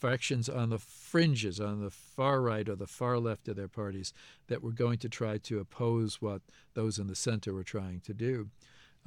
Factions 0.00 0.48
on 0.48 0.70
the 0.70 0.80
fringes, 0.80 1.60
on 1.60 1.80
the 1.80 1.90
far 1.90 2.42
right 2.42 2.68
or 2.68 2.74
the 2.74 2.88
far 2.88 3.16
left 3.20 3.46
of 3.46 3.54
their 3.54 3.68
parties, 3.68 4.12
that 4.48 4.60
were 4.60 4.72
going 4.72 4.98
to 4.98 5.08
try 5.08 5.38
to 5.38 5.60
oppose 5.60 6.20
what 6.20 6.42
those 6.74 6.98
in 6.98 7.06
the 7.06 7.14
center 7.14 7.54
were 7.54 7.62
trying 7.62 8.00
to 8.00 8.12
do. 8.12 8.50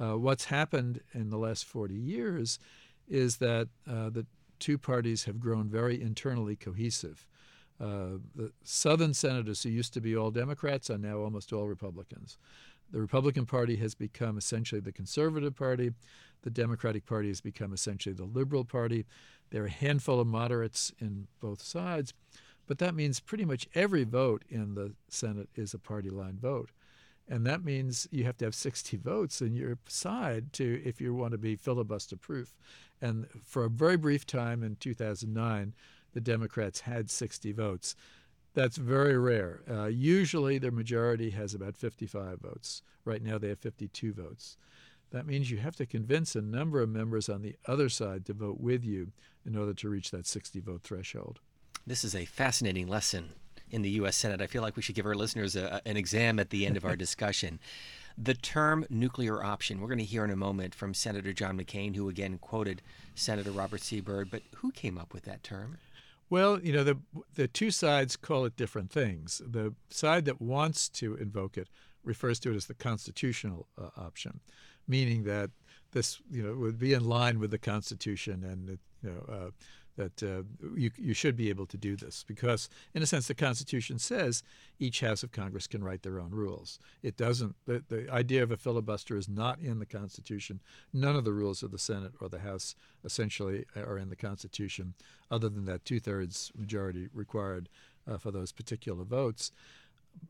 Uh, 0.00 0.16
what's 0.16 0.46
happened 0.46 1.02
in 1.12 1.28
the 1.28 1.36
last 1.36 1.66
40 1.66 1.94
years 1.94 2.58
is 3.06 3.36
that 3.36 3.68
uh, 3.86 4.08
the 4.08 4.24
two 4.60 4.78
parties 4.78 5.24
have 5.24 5.40
grown 5.40 5.68
very 5.68 6.00
internally 6.00 6.56
cohesive. 6.56 7.26
Uh, 7.80 8.18
the 8.34 8.52
Southern 8.62 9.14
senators 9.14 9.62
who 9.62 9.70
used 9.70 9.94
to 9.94 10.00
be 10.00 10.14
all 10.14 10.30
Democrats 10.30 10.90
are 10.90 10.98
now 10.98 11.18
almost 11.18 11.52
all 11.52 11.66
Republicans. 11.66 12.36
The 12.92 13.00
Republican 13.00 13.46
Party 13.46 13.76
has 13.76 13.94
become 13.94 14.36
essentially 14.36 14.80
the 14.80 14.92
conservative 14.92 15.56
party. 15.56 15.92
The 16.42 16.50
Democratic 16.50 17.06
Party 17.06 17.28
has 17.28 17.40
become 17.40 17.72
essentially 17.72 18.14
the 18.14 18.24
liberal 18.24 18.64
party. 18.64 19.06
There 19.50 19.62
are 19.62 19.66
a 19.66 19.70
handful 19.70 20.20
of 20.20 20.26
moderates 20.26 20.92
in 21.00 21.28
both 21.40 21.62
sides, 21.62 22.12
but 22.66 22.78
that 22.78 22.94
means 22.94 23.20
pretty 23.20 23.44
much 23.44 23.68
every 23.74 24.04
vote 24.04 24.44
in 24.48 24.74
the 24.74 24.92
Senate 25.08 25.48
is 25.54 25.72
a 25.72 25.78
party 25.78 26.10
line 26.10 26.38
vote. 26.40 26.70
And 27.28 27.46
that 27.46 27.64
means 27.64 28.08
you 28.10 28.24
have 28.24 28.36
to 28.38 28.44
have 28.44 28.54
60 28.54 28.96
votes 29.04 29.40
in 29.40 29.54
your 29.54 29.78
side 29.86 30.52
to 30.54 30.82
if 30.84 31.00
you 31.00 31.14
want 31.14 31.32
to 31.32 31.38
be 31.38 31.56
filibuster 31.56 32.16
proof. 32.16 32.54
And 33.00 33.26
for 33.44 33.64
a 33.64 33.70
very 33.70 33.96
brief 33.96 34.26
time 34.26 34.62
in 34.62 34.76
2009, 34.76 35.74
the 36.12 36.20
Democrats 36.20 36.80
had 36.80 37.10
60 37.10 37.52
votes. 37.52 37.94
That's 38.54 38.76
very 38.76 39.16
rare. 39.16 39.62
Uh, 39.70 39.86
usually, 39.86 40.58
their 40.58 40.72
majority 40.72 41.30
has 41.30 41.54
about 41.54 41.76
55 41.76 42.40
votes. 42.40 42.82
Right 43.04 43.22
now, 43.22 43.38
they 43.38 43.48
have 43.48 43.60
52 43.60 44.12
votes. 44.12 44.56
That 45.10 45.26
means 45.26 45.50
you 45.50 45.58
have 45.58 45.76
to 45.76 45.86
convince 45.86 46.36
a 46.36 46.40
number 46.40 46.80
of 46.80 46.88
members 46.88 47.28
on 47.28 47.42
the 47.42 47.56
other 47.66 47.88
side 47.88 48.26
to 48.26 48.32
vote 48.32 48.60
with 48.60 48.84
you 48.84 49.12
in 49.44 49.56
order 49.56 49.74
to 49.74 49.88
reach 49.88 50.10
that 50.10 50.26
60 50.26 50.60
vote 50.60 50.82
threshold. 50.82 51.40
This 51.86 52.04
is 52.04 52.14
a 52.14 52.24
fascinating 52.24 52.88
lesson 52.88 53.30
in 53.70 53.82
the 53.82 53.90
U.S. 53.90 54.16
Senate. 54.16 54.40
I 54.40 54.46
feel 54.46 54.62
like 54.62 54.76
we 54.76 54.82
should 54.82 54.94
give 54.94 55.06
our 55.06 55.14
listeners 55.14 55.56
a, 55.56 55.80
an 55.86 55.96
exam 55.96 56.38
at 56.38 56.50
the 56.50 56.66
end 56.66 56.76
of 56.76 56.84
our 56.84 56.96
discussion. 57.04 57.58
The 58.22 58.34
term 58.34 58.84
nuclear 58.90 59.42
option, 59.42 59.80
we're 59.80 59.88
going 59.88 59.98
to 59.98 60.04
hear 60.04 60.24
in 60.24 60.30
a 60.30 60.36
moment 60.36 60.74
from 60.74 60.92
Senator 60.92 61.32
John 61.32 61.58
McCain, 61.58 61.96
who 61.96 62.10
again 62.10 62.36
quoted 62.36 62.82
Senator 63.14 63.50
Robert. 63.50 63.82
Byrd, 64.04 64.30
but 64.30 64.42
who 64.56 64.70
came 64.72 64.98
up 64.98 65.14
with 65.14 65.24
that 65.24 65.42
term? 65.42 65.78
Well, 66.28 66.60
you 66.60 66.72
know, 66.72 66.84
the 66.84 66.98
the 67.34 67.48
two 67.48 67.70
sides 67.70 68.16
call 68.16 68.44
it 68.44 68.56
different 68.56 68.90
things. 68.90 69.40
The 69.44 69.74
side 69.88 70.26
that 70.26 70.40
wants 70.40 70.88
to 70.90 71.14
invoke 71.14 71.56
it 71.56 71.68
refers 72.04 72.38
to 72.40 72.52
it 72.52 72.56
as 72.56 72.66
the 72.66 72.74
constitutional 72.74 73.66
uh, 73.78 73.88
option, 73.96 74.40
meaning 74.86 75.24
that 75.24 75.50
this, 75.92 76.20
you 76.30 76.42
know, 76.42 76.54
would 76.54 76.78
be 76.78 76.92
in 76.92 77.04
line 77.04 77.38
with 77.38 77.50
the 77.50 77.58
Constitution 77.58 78.44
and, 78.44 78.78
you 79.02 79.10
know, 79.10 79.34
uh, 79.34 79.50
that 79.96 80.22
uh, 80.22 80.42
you, 80.74 80.90
you 80.96 81.14
should 81.14 81.36
be 81.36 81.48
able 81.48 81.66
to 81.66 81.76
do 81.76 81.96
this 81.96 82.24
because, 82.26 82.68
in 82.94 83.02
a 83.02 83.06
sense, 83.06 83.28
the 83.28 83.34
Constitution 83.34 83.98
says 83.98 84.42
each 84.78 85.00
House 85.00 85.22
of 85.22 85.32
Congress 85.32 85.66
can 85.66 85.84
write 85.84 86.02
their 86.02 86.20
own 86.20 86.30
rules. 86.30 86.78
It 87.02 87.16
doesn't, 87.16 87.56
the, 87.66 87.82
the 87.88 88.10
idea 88.10 88.42
of 88.42 88.50
a 88.50 88.56
filibuster 88.56 89.16
is 89.16 89.28
not 89.28 89.58
in 89.60 89.78
the 89.78 89.86
Constitution. 89.86 90.60
None 90.92 91.16
of 91.16 91.24
the 91.24 91.32
rules 91.32 91.62
of 91.62 91.70
the 91.70 91.78
Senate 91.78 92.12
or 92.20 92.28
the 92.28 92.40
House 92.40 92.74
essentially 93.04 93.64
are 93.76 93.98
in 93.98 94.08
the 94.08 94.16
Constitution, 94.16 94.94
other 95.30 95.48
than 95.48 95.66
that 95.66 95.84
two 95.84 96.00
thirds 96.00 96.50
majority 96.56 97.08
required 97.12 97.68
uh, 98.10 98.16
for 98.16 98.30
those 98.30 98.52
particular 98.52 99.04
votes. 99.04 99.52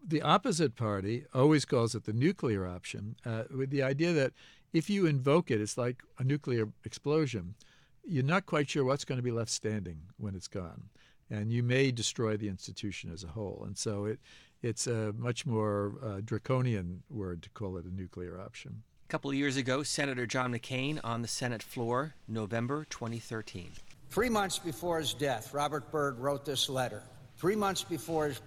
The 0.06 0.22
opposite 0.22 0.76
party 0.76 1.24
always 1.32 1.64
calls 1.64 1.94
it 1.94 2.04
the 2.04 2.12
nuclear 2.12 2.66
option, 2.66 3.16
uh, 3.24 3.44
with 3.56 3.70
the 3.70 3.82
idea 3.82 4.12
that 4.12 4.32
if 4.72 4.90
you 4.90 5.06
invoke 5.06 5.50
it, 5.50 5.60
it's 5.60 5.78
like 5.78 6.02
a 6.18 6.24
nuclear 6.24 6.68
explosion 6.84 7.54
you're 8.04 8.24
not 8.24 8.46
quite 8.46 8.70
sure 8.70 8.84
what's 8.84 9.04
going 9.04 9.18
to 9.18 9.22
be 9.22 9.30
left 9.30 9.50
standing 9.50 10.00
when 10.16 10.34
it's 10.34 10.48
gone, 10.48 10.84
and 11.30 11.52
you 11.52 11.62
may 11.62 11.90
destroy 11.90 12.36
the 12.36 12.48
institution 12.48 13.10
as 13.12 13.24
a 13.24 13.28
whole. 13.28 13.62
And 13.66 13.76
so 13.76 14.04
it 14.04 14.20
it's 14.62 14.86
a 14.86 15.14
much 15.16 15.46
more 15.46 15.94
uh, 16.02 16.20
draconian 16.22 17.02
word 17.08 17.42
to 17.42 17.50
call 17.50 17.76
it 17.78 17.86
a 17.86 17.94
nuclear 17.94 18.38
option. 18.40 18.82
A 19.08 19.10
couple 19.10 19.30
of 19.30 19.36
years 19.36 19.56
ago, 19.56 19.82
Senator 19.82 20.26
John 20.26 20.52
McCain 20.52 21.00
on 21.02 21.22
the 21.22 21.28
Senate 21.28 21.62
floor, 21.62 22.14
November 22.28 22.86
2013. 22.90 23.72
Three 24.10 24.28
months 24.28 24.58
before 24.58 24.98
his 24.98 25.14
death, 25.14 25.54
Robert 25.54 25.90
Byrd 25.90 26.18
wrote 26.18 26.44
this 26.44 26.68
letter. 26.68 27.02
Three 27.38 27.56
months 27.56 27.82
before 27.82 28.26
his 28.26 28.40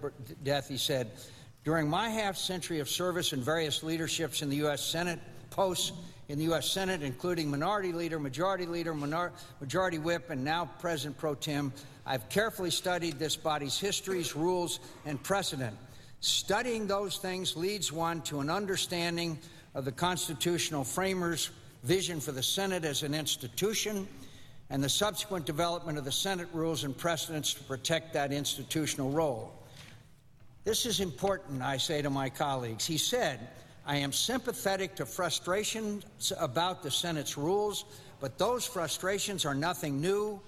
death, 0.44 0.68
he 0.68 0.76
said, 0.76 1.10
During 1.64 1.88
my 1.88 2.08
half 2.08 2.36
century 2.36 2.78
of 2.78 2.88
service 2.88 3.32
in 3.32 3.40
various 3.40 3.82
leaderships 3.82 4.42
in 4.42 4.48
the 4.48 4.56
U.S. 4.56 4.84
Senate, 4.84 5.18
posts 5.50 5.92
in 6.28 6.38
the 6.38 6.44
U.S. 6.44 6.70
Senate, 6.70 7.02
including 7.02 7.50
Minority 7.50 7.92
Leader, 7.92 8.18
Majority 8.18 8.66
Leader, 8.66 8.94
Minor- 8.94 9.32
Majority 9.60 9.98
Whip, 9.98 10.30
and 10.30 10.42
now 10.42 10.70
President 10.78 11.18
Pro 11.18 11.34
Tem. 11.34 11.72
I've 12.06 12.28
carefully 12.28 12.70
studied 12.70 13.18
this 13.18 13.36
body's 13.36 13.78
histories, 13.78 14.34
rules, 14.34 14.80
and 15.04 15.22
precedent. 15.22 15.76
Studying 16.20 16.86
those 16.86 17.18
things 17.18 17.56
leads 17.56 17.92
one 17.92 18.22
to 18.22 18.40
an 18.40 18.48
understanding 18.48 19.38
of 19.74 19.84
the 19.84 19.92
constitutional 19.92 20.84
framers' 20.84 21.50
vision 21.82 22.20
for 22.20 22.32
the 22.32 22.42
Senate 22.42 22.84
as 22.84 23.02
an 23.02 23.14
institution 23.14 24.08
and 24.70 24.82
the 24.82 24.88
subsequent 24.88 25.44
development 25.44 25.98
of 25.98 26.04
the 26.04 26.12
Senate 26.12 26.48
rules 26.54 26.84
and 26.84 26.96
precedents 26.96 27.52
to 27.54 27.62
protect 27.64 28.14
that 28.14 28.32
institutional 28.32 29.10
role. 29.10 29.52
This 30.64 30.86
is 30.86 31.00
important, 31.00 31.60
I 31.60 31.76
say 31.76 32.00
to 32.00 32.08
my 32.08 32.30
colleagues. 32.30 32.86
He 32.86 32.96
said, 32.96 33.38
I 33.86 33.96
am 33.96 34.12
sympathetic 34.12 34.94
to 34.96 35.06
frustrations 35.06 36.32
about 36.38 36.82
the 36.82 36.90
Senate's 36.90 37.36
rules, 37.36 37.84
but 38.20 38.38
those 38.38 38.66
frustrations 38.66 39.44
are 39.44 39.54
nothing 39.54 40.00
new. 40.00 40.40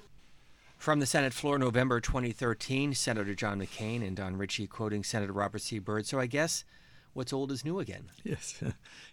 From 0.78 1.00
the 1.00 1.06
Senate 1.06 1.32
floor, 1.32 1.58
November 1.58 2.00
2013, 2.00 2.94
Senator 2.94 3.34
John 3.34 3.60
McCain 3.60 4.06
and 4.06 4.16
Don 4.16 4.36
Ritchie 4.36 4.66
quoting 4.66 5.04
Senator 5.04 5.32
Robert 5.32 5.60
C. 5.60 5.78
Byrd. 5.78 6.06
So 6.06 6.18
I 6.18 6.26
guess 6.26 6.64
what's 7.12 7.32
old 7.32 7.50
is 7.50 7.64
new 7.64 7.78
again. 7.78 8.04
Yes, 8.24 8.62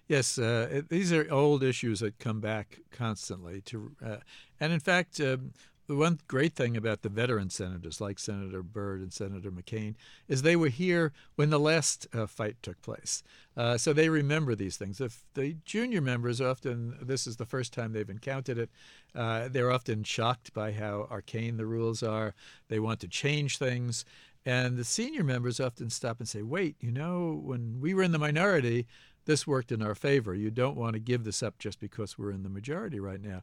yes. 0.08 0.38
Uh, 0.38 0.82
these 0.90 1.14
are 1.14 1.32
old 1.32 1.64
issues 1.64 2.02
that 2.02 2.20
come 2.20 2.40
back 2.40 2.80
constantly. 2.92 3.62
To 3.62 3.92
uh, 4.06 4.18
and 4.60 4.74
in 4.74 4.80
fact, 4.80 5.20
um, 5.22 5.52
the 5.88 5.96
one 5.96 6.20
great 6.28 6.54
thing 6.54 6.78
about 6.78 7.02
the 7.02 7.10
veteran 7.10 7.50
senators 7.50 8.00
like 8.00 8.18
Senator 8.18 8.64
Byrd 8.64 9.02
and 9.02 9.12
Senator 9.12 9.52
McCain 9.52 9.96
is 10.28 10.42
they 10.42 10.56
were 10.56 10.70
here 10.70 11.12
when 11.36 11.50
the 11.50 11.60
last 11.60 12.08
uh, 12.14 12.26
fight 12.26 12.56
took 12.62 12.82
place. 12.82 13.22
Uh, 13.58 13.78
so 13.78 13.92
they 13.92 14.10
remember 14.10 14.56
these 14.56 14.78
things. 14.78 15.02
If 15.02 15.24
the 15.34 15.58
junior 15.66 16.02
members 16.02 16.40
often, 16.40 16.98
this 17.02 17.28
is 17.28 17.36
the 17.36 17.46
first 17.46 17.74
time 17.74 17.92
they've 17.92 18.10
encountered 18.10 18.58
it, 18.58 18.70
uh, 19.14 19.50
they're 19.50 19.72
often 19.72 20.04
shocked 20.04 20.54
by 20.54 20.72
how 20.72 21.08
arcane 21.12 21.58
the 21.58 21.66
rules 21.66 22.02
are. 22.02 22.34
They 22.70 22.80
want 22.80 23.02
to 23.02 23.08
change 23.08 23.58
things. 23.58 24.06
And 24.46 24.78
the 24.78 24.84
senior 24.84 25.24
members 25.24 25.60
often 25.60 25.90
stop 25.90 26.20
and 26.20 26.28
say, 26.28 26.42
wait, 26.42 26.76
you 26.80 26.92
know, 26.92 27.42
when 27.44 27.80
we 27.80 27.94
were 27.94 28.04
in 28.04 28.12
the 28.12 28.20
minority, 28.20 28.88
this 29.26 29.48
worked 29.48 29.72
in 29.72 29.82
our 29.82 29.96
favor. 29.96 30.34
You 30.34 30.52
don't 30.52 30.76
want 30.76 30.94
to 30.94 31.00
give 31.00 31.24
this 31.24 31.42
up 31.42 31.60
just 31.60 31.80
because 31.80 32.18
we're 32.18 32.32
in 32.32 32.44
the 32.44 32.50
majority 32.50 33.00
right 33.00 33.22
now. 33.22 33.42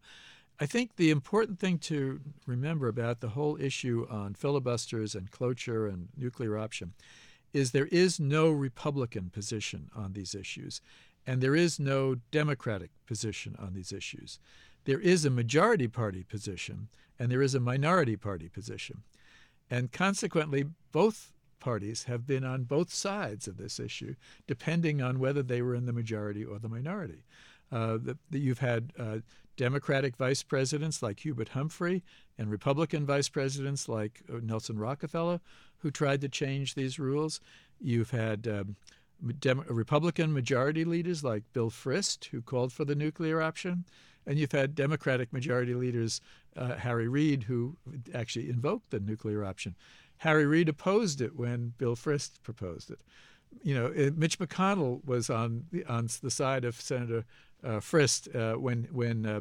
I 0.62 0.66
think 0.66 0.96
the 0.96 1.10
important 1.10 1.58
thing 1.58 1.78
to 1.78 2.20
remember 2.46 2.86
about 2.86 3.20
the 3.20 3.30
whole 3.30 3.56
issue 3.58 4.06
on 4.10 4.34
filibusters 4.34 5.14
and 5.14 5.30
cloture 5.30 5.86
and 5.86 6.08
nuclear 6.18 6.58
option 6.58 6.92
is 7.54 7.70
there 7.70 7.86
is 7.86 8.20
no 8.20 8.50
Republican 8.50 9.30
position 9.30 9.88
on 9.96 10.12
these 10.12 10.34
issues, 10.34 10.82
and 11.26 11.40
there 11.40 11.56
is 11.56 11.80
no 11.80 12.16
Democratic 12.30 12.90
position 13.06 13.56
on 13.58 13.72
these 13.72 13.90
issues. 13.90 14.38
There 14.84 15.00
is 15.00 15.24
a 15.24 15.30
majority 15.30 15.88
party 15.88 16.24
position, 16.24 16.88
and 17.18 17.32
there 17.32 17.42
is 17.42 17.54
a 17.54 17.60
minority 17.60 18.16
party 18.16 18.50
position. 18.50 19.02
And 19.70 19.90
consequently, 19.90 20.66
both 20.92 21.32
parties 21.58 22.04
have 22.04 22.26
been 22.26 22.44
on 22.44 22.64
both 22.64 22.92
sides 22.92 23.48
of 23.48 23.56
this 23.56 23.80
issue, 23.80 24.14
depending 24.46 25.00
on 25.00 25.20
whether 25.20 25.42
they 25.42 25.62
were 25.62 25.74
in 25.74 25.86
the 25.86 25.92
majority 25.92 26.44
or 26.44 26.58
the 26.58 26.68
minority. 26.68 27.24
Uh, 27.72 27.98
that, 28.02 28.18
you've 28.30 28.58
had 28.58 28.92
uh, 28.98 29.18
Democratic 29.60 30.16
vice 30.16 30.42
presidents 30.42 31.02
like 31.02 31.20
Hubert 31.20 31.50
Humphrey 31.50 32.02
and 32.38 32.50
Republican 32.50 33.04
vice 33.04 33.28
presidents 33.28 33.90
like 33.90 34.22
uh, 34.32 34.38
Nelson 34.42 34.78
Rockefeller 34.78 35.38
who 35.80 35.90
tried 35.90 36.22
to 36.22 36.30
change 36.30 36.74
these 36.74 36.98
rules. 36.98 37.42
You've 37.78 38.08
had 38.08 38.48
um, 38.48 38.76
Dem- 39.38 39.66
Republican 39.68 40.32
majority 40.32 40.86
leaders 40.86 41.22
like 41.22 41.42
Bill 41.52 41.68
Frist 41.68 42.24
who 42.28 42.40
called 42.40 42.72
for 42.72 42.86
the 42.86 42.94
nuclear 42.94 43.42
option. 43.42 43.84
And 44.26 44.38
you've 44.38 44.52
had 44.52 44.74
Democratic 44.74 45.30
majority 45.30 45.74
leaders, 45.74 46.22
uh, 46.56 46.76
Harry 46.76 47.08
Reid, 47.08 47.42
who 47.42 47.76
actually 48.14 48.48
invoked 48.48 48.88
the 48.88 49.00
nuclear 49.00 49.44
option. 49.44 49.76
Harry 50.18 50.46
Reid 50.46 50.70
opposed 50.70 51.20
it 51.20 51.36
when 51.36 51.74
Bill 51.76 51.96
Frist 51.96 52.42
proposed 52.42 52.90
it. 52.90 53.00
You 53.62 53.74
know, 53.74 54.12
Mitch 54.16 54.38
McConnell 54.38 55.04
was 55.04 55.28
on 55.28 55.64
the, 55.70 55.84
on 55.84 56.08
the 56.22 56.30
side 56.30 56.64
of 56.64 56.80
Senator 56.80 57.18
uh, 57.18 57.22
Frist 57.64 58.34
uh, 58.34 58.58
when 58.58 58.88
when 58.90 59.26
uh, 59.26 59.40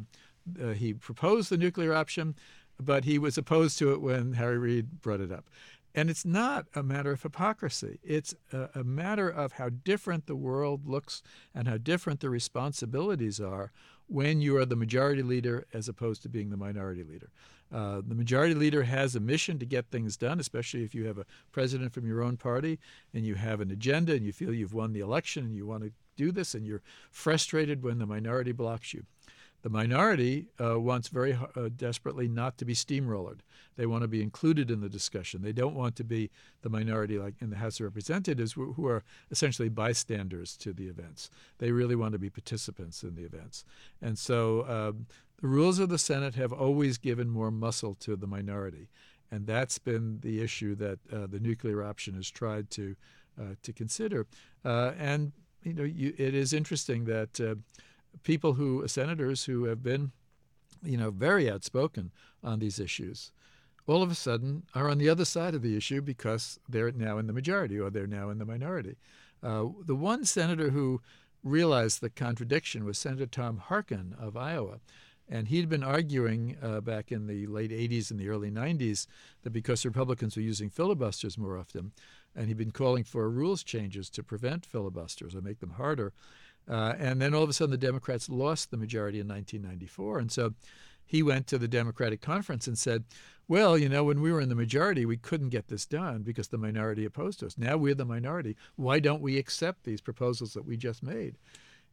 uh, 0.62 0.70
he 0.70 0.94
proposed 0.94 1.50
the 1.50 1.58
nuclear 1.58 1.94
option, 1.94 2.36
but 2.80 3.06
he 3.06 3.20
was 3.20 3.38
opposed 3.38 3.78
to 3.80 3.92
it 3.94 4.02
when 4.02 4.34
Harry 4.34 4.58
Reid 4.58 5.02
brought 5.02 5.22
it 5.22 5.32
up. 5.32 5.50
And 5.96 6.10
it's 6.10 6.26
not 6.26 6.68
a 6.76 6.84
matter 6.84 7.12
of 7.12 7.24
hypocrisy. 7.24 8.00
It's 8.04 8.36
a, 8.54 8.70
a, 8.76 8.84
matter 8.84 9.28
of 9.28 9.54
how 9.54 9.70
different 9.70 10.28
the 10.28 10.36
world 10.36 10.88
looks 10.88 11.24
and 11.54 11.68
how 11.68 11.78
different 11.78 12.20
the 12.20 12.30
responsibilities 12.30 13.40
are 13.40 13.72
when 14.08 14.40
you 14.40 14.56
are 14.58 14.66
the 14.66 14.76
majority 14.76 15.24
leader 15.24 15.66
as 15.74 15.90
opposed 15.90 16.22
to 16.24 16.30
being 16.30 16.52
the 16.52 16.58
minority 16.58 17.04
leader. 17.04 17.32
Uh, 17.72 18.02
the 18.08 18.16
majority 18.16 18.54
leader 18.54 18.84
has 18.84 19.16
a 19.16 19.20
mission 19.20 19.60
to 19.60 19.66
get 19.66 19.90
things 19.90 20.16
done, 20.16 20.40
especially 20.40 20.84
if 20.84 20.96
you 20.96 21.06
have 21.06 21.18
a 21.18 21.26
president 21.52 21.94
from 21.94 22.08
your 22.08 22.22
own 22.22 22.38
party 22.38 22.80
and 23.14 23.26
you 23.26 23.36
have 23.36 23.60
an 23.60 23.72
agenda 23.72 24.14
and 24.14 24.26
you 24.26 24.32
feel 24.32 24.54
you've 24.54 24.74
won 24.74 24.94
the 24.94 25.00
election 25.00 25.44
and 25.46 25.56
you 25.56 25.66
want 25.66 25.84
to 25.84 25.92
do 26.24 26.32
this 26.32 26.56
and 26.56 26.66
you're 26.66 26.84
frustrated 27.12 27.84
when 27.84 28.00
the 28.00 28.06
minority 28.06 28.52
blocks 28.52 28.94
you. 28.94 29.04
The 29.62 29.70
minority 29.70 30.48
uh, 30.58 30.80
wants 30.80 31.10
very 31.10 31.34
uh, 31.34 31.70
desperately 31.76 32.28
not 32.30 32.58
to 32.60 32.66
be 32.66 32.74
steamrollered. 32.74 33.40
They 33.76 33.86
want 33.86 34.04
to 34.04 34.08
be 34.08 34.22
included 34.22 34.72
in 34.72 34.80
the 34.80 34.90
discussion. 34.90 35.42
They 35.42 35.52
don't 35.52 35.76
want 35.76 35.96
to 35.98 36.04
be 36.04 36.30
the 36.62 36.70
minority, 36.70 37.18
like 37.20 37.36
in 37.42 37.50
the 37.50 37.58
House 37.58 37.80
of 37.80 37.86
Representatives, 37.86 38.54
who, 38.54 38.74
who 38.74 38.88
are 38.88 39.04
essentially 39.32 39.70
bystanders 39.70 40.56
to 40.58 40.72
the 40.72 40.88
events. 40.88 41.30
They 41.58 41.72
really 41.72 41.96
want 41.96 42.14
to 42.14 42.20
be 42.20 42.30
participants 42.30 43.04
in 43.04 43.16
the 43.16 43.24
events. 43.24 43.66
And 44.02 44.18
so 44.18 44.66
um, 44.68 45.08
the 45.42 45.48
rules 45.48 45.80
of 45.80 45.90
the 45.90 45.98
Senate 45.98 46.36
have 46.36 46.54
always 46.54 46.98
given 46.98 47.30
more 47.30 47.52
muscle 47.52 47.96
to 47.96 48.16
the 48.16 48.28
minority. 48.28 48.88
And 49.32 49.46
that's 49.46 49.78
been 49.78 50.20
the 50.22 50.42
issue 50.42 50.76
that 50.76 51.00
uh, 51.12 51.28
the 51.28 51.40
nuclear 51.40 51.84
option 51.84 52.16
has 52.16 52.30
tried 52.30 52.70
to, 52.72 52.96
uh, 53.40 53.56
to 53.62 53.74
consider. 53.74 54.26
Uh, 54.64 54.94
and 54.98 55.34
you 55.64 55.74
know, 55.74 55.84
you, 55.84 56.14
it 56.18 56.34
is 56.34 56.54
interesting 56.54 57.06
that 57.06 57.40
uh, 57.40 57.56
people 58.24 58.54
who, 58.54 58.88
senators 58.88 59.46
who 59.46 59.66
have 59.66 59.84
been, 59.84 60.12
you 60.84 60.98
know, 60.98 61.12
very 61.12 61.50
outspoken 61.50 62.12
on 62.44 62.60
these 62.60 62.80
issues, 62.80 63.32
all 63.88 64.04
of 64.04 64.12
a 64.12 64.16
sudden 64.16 64.64
are 64.76 64.90
on 64.90 64.98
the 64.98 65.10
other 65.10 65.26
side 65.26 65.56
of 65.56 65.62
the 65.62 65.76
issue 65.76 66.02
because 66.02 66.60
they're 66.70 66.92
now 66.92 67.18
in 67.18 67.28
the 67.28 67.34
majority 67.34 67.80
or 67.80 67.90
they're 67.90 68.08
now 68.08 68.30
in 68.30 68.38
the 68.38 68.46
minority. 68.46 68.96
Uh, 69.42 69.66
the 69.86 69.96
one 69.96 70.26
senator 70.26 70.70
who 70.70 71.02
realized 71.44 72.02
the 72.02 72.10
contradiction 72.10 72.86
was 72.86 72.98
Senator 72.98 73.26
Tom 73.26 73.58
Harkin 73.58 74.16
of 74.20 74.36
Iowa. 74.36 74.80
And 75.32 75.48
he'd 75.48 75.70
been 75.70 75.84
arguing 75.84 76.58
uh, 76.62 76.82
back 76.82 77.12
in 77.12 77.28
the 77.28 77.46
late 77.46 77.72
80s 77.72 78.10
and 78.10 78.20
the 78.20 78.30
early 78.30 78.50
90s 78.50 79.06
that 79.44 79.52
because 79.52 79.86
Republicans 79.86 80.36
were 80.36 80.42
using 80.42 80.70
filibusters 80.70 81.38
more 81.38 81.58
often, 81.58 81.92
and 82.36 82.48
he'd 82.48 82.58
been 82.58 82.72
calling 82.72 83.04
for 83.04 83.30
rules 83.30 83.64
changes 83.64 84.10
to 84.12 84.24
prevent 84.24 84.66
filibusters 84.66 85.36
or 85.36 85.42
make 85.42 85.60
them 85.60 85.72
harder. 85.72 86.14
Uh, 86.70 86.94
and 87.00 87.22
then 87.22 87.34
all 87.34 87.44
of 87.44 87.50
a 87.50 87.54
sudden, 87.54 87.72
the 87.72 87.78
Democrats 87.78 88.30
lost 88.30 88.70
the 88.70 88.78
majority 88.78 89.20
in 89.20 89.28
1994. 89.28 90.20
And 90.20 90.32
so 90.32 90.54
he 91.06 91.24
went 91.24 91.48
to 91.48 91.58
the 91.58 91.68
Democratic 91.68 92.22
conference 92.22 92.68
and 92.68 92.78
said, 92.78 93.04
well, 93.48 93.76
you 93.76 93.90
know, 93.90 94.04
when 94.04 94.22
we 94.22 94.32
were 94.32 94.42
in 94.42 94.50
the 94.50 94.56
majority, 94.56 95.08
we 95.08 95.18
couldn't 95.18 95.50
get 95.50 95.68
this 95.68 95.88
done 95.88 96.22
because 96.22 96.50
the 96.50 96.58
minority 96.60 97.04
opposed 97.04 97.44
us. 97.44 97.58
Now 97.58 97.78
we're 97.78 97.96
the 97.96 98.06
minority. 98.06 98.56
Why 98.76 99.00
don't 99.00 99.22
we 99.22 99.40
accept 99.40 99.84
these 99.84 100.02
proposals 100.02 100.54
that 100.54 100.66
we 100.66 100.78
just 100.78 101.02
made? 101.02 101.36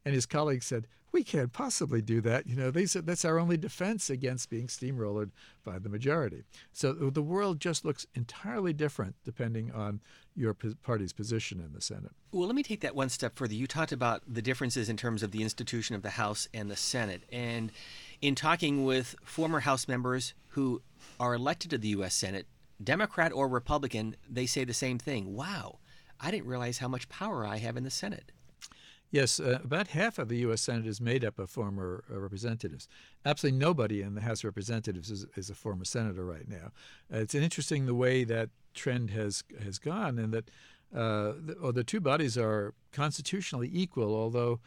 And 0.07 0.15
his 0.15 0.25
colleagues 0.25 0.65
said, 0.65 0.87
we 1.11 1.21
can't 1.21 1.51
possibly 1.51 2.01
do 2.01 2.21
that. 2.21 2.47
You 2.47 2.55
know, 2.55 2.71
they 2.71 2.85
said 2.85 3.05
that's 3.05 3.25
our 3.25 3.37
only 3.37 3.57
defense 3.57 4.09
against 4.09 4.49
being 4.49 4.67
steamrollered 4.67 5.31
by 5.65 5.79
the 5.79 5.89
majority. 5.89 6.43
So 6.71 6.93
the 6.93 7.21
world 7.21 7.59
just 7.59 7.83
looks 7.83 8.07
entirely 8.15 8.71
different 8.71 9.15
depending 9.25 9.69
on 9.69 9.99
your 10.33 10.53
party's 10.53 11.11
position 11.11 11.59
in 11.59 11.73
the 11.73 11.81
Senate. 11.81 12.13
Well, 12.31 12.47
let 12.47 12.55
me 12.55 12.63
take 12.63 12.79
that 12.79 12.95
one 12.95 13.09
step 13.09 13.35
further. 13.35 13.53
You 13.53 13.67
talked 13.67 13.91
about 13.91 14.21
the 14.25 14.41
differences 14.41 14.87
in 14.87 14.95
terms 14.95 15.23
of 15.23 15.31
the 15.31 15.43
institution 15.43 15.93
of 15.93 16.03
the 16.03 16.11
House 16.11 16.47
and 16.53 16.71
the 16.71 16.77
Senate. 16.77 17.23
And 17.29 17.69
in 18.21 18.33
talking 18.33 18.85
with 18.85 19.13
former 19.25 19.59
House 19.59 19.89
members 19.89 20.35
who 20.51 20.81
are 21.19 21.33
elected 21.33 21.71
to 21.71 21.77
the 21.77 21.89
U.S. 21.89 22.15
Senate, 22.15 22.47
Democrat 22.81 23.33
or 23.33 23.49
Republican, 23.49 24.15
they 24.29 24.45
say 24.45 24.63
the 24.63 24.73
same 24.73 24.99
thing. 24.99 25.35
Wow, 25.35 25.79
I 26.17 26.31
didn't 26.31 26.47
realize 26.47 26.77
how 26.77 26.87
much 26.87 27.09
power 27.09 27.45
I 27.45 27.57
have 27.57 27.75
in 27.75 27.83
the 27.83 27.91
Senate. 27.91 28.31
Yes, 29.09 29.39
uh, 29.39 29.59
about 29.63 29.87
half 29.89 30.19
of 30.19 30.27
the 30.27 30.37
U.S. 30.39 30.61
Senate 30.61 30.85
is 30.85 30.99
made 30.99 31.23
up 31.23 31.39
of 31.39 31.49
former 31.49 32.03
uh, 32.11 32.19
representatives. 32.19 32.89
Absolutely 33.25 33.57
nobody 33.57 34.01
in 34.01 34.15
the 34.15 34.21
House 34.21 34.39
of 34.39 34.45
Representatives 34.45 35.09
is, 35.09 35.25
is 35.37 35.49
a 35.49 35.55
former 35.55 35.85
senator 35.85 36.25
right 36.25 36.47
now. 36.47 36.71
Uh, 37.11 37.19
it's 37.19 37.33
interesting 37.33 37.85
the 37.85 37.95
way 37.95 38.25
that 38.25 38.49
trend 38.73 39.11
has 39.11 39.43
has 39.63 39.79
gone, 39.79 40.19
and 40.19 40.33
that 40.33 40.49
uh, 40.93 41.33
the, 41.39 41.71
the 41.73 41.83
two 41.83 42.01
bodies 42.01 42.37
are 42.37 42.73
constitutionally 42.91 43.69
equal, 43.71 44.13
although 44.13 44.59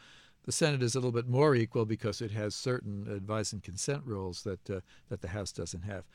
the 0.45 0.51
Senate 0.51 0.81
is 0.81 0.95
a 0.95 0.97
little 0.97 1.11
bit 1.11 1.27
more 1.27 1.55
equal 1.55 1.85
because 1.85 2.19
it 2.19 2.31
has 2.31 2.55
certain 2.55 3.07
advice 3.07 3.53
and 3.53 3.61
consent 3.61 4.01
rules 4.05 4.41
that 4.41 4.67
uh, 4.69 4.79
that 5.09 5.21
the 5.21 5.29
House 5.29 5.51
doesn't 5.51 5.83
have. 5.83 6.05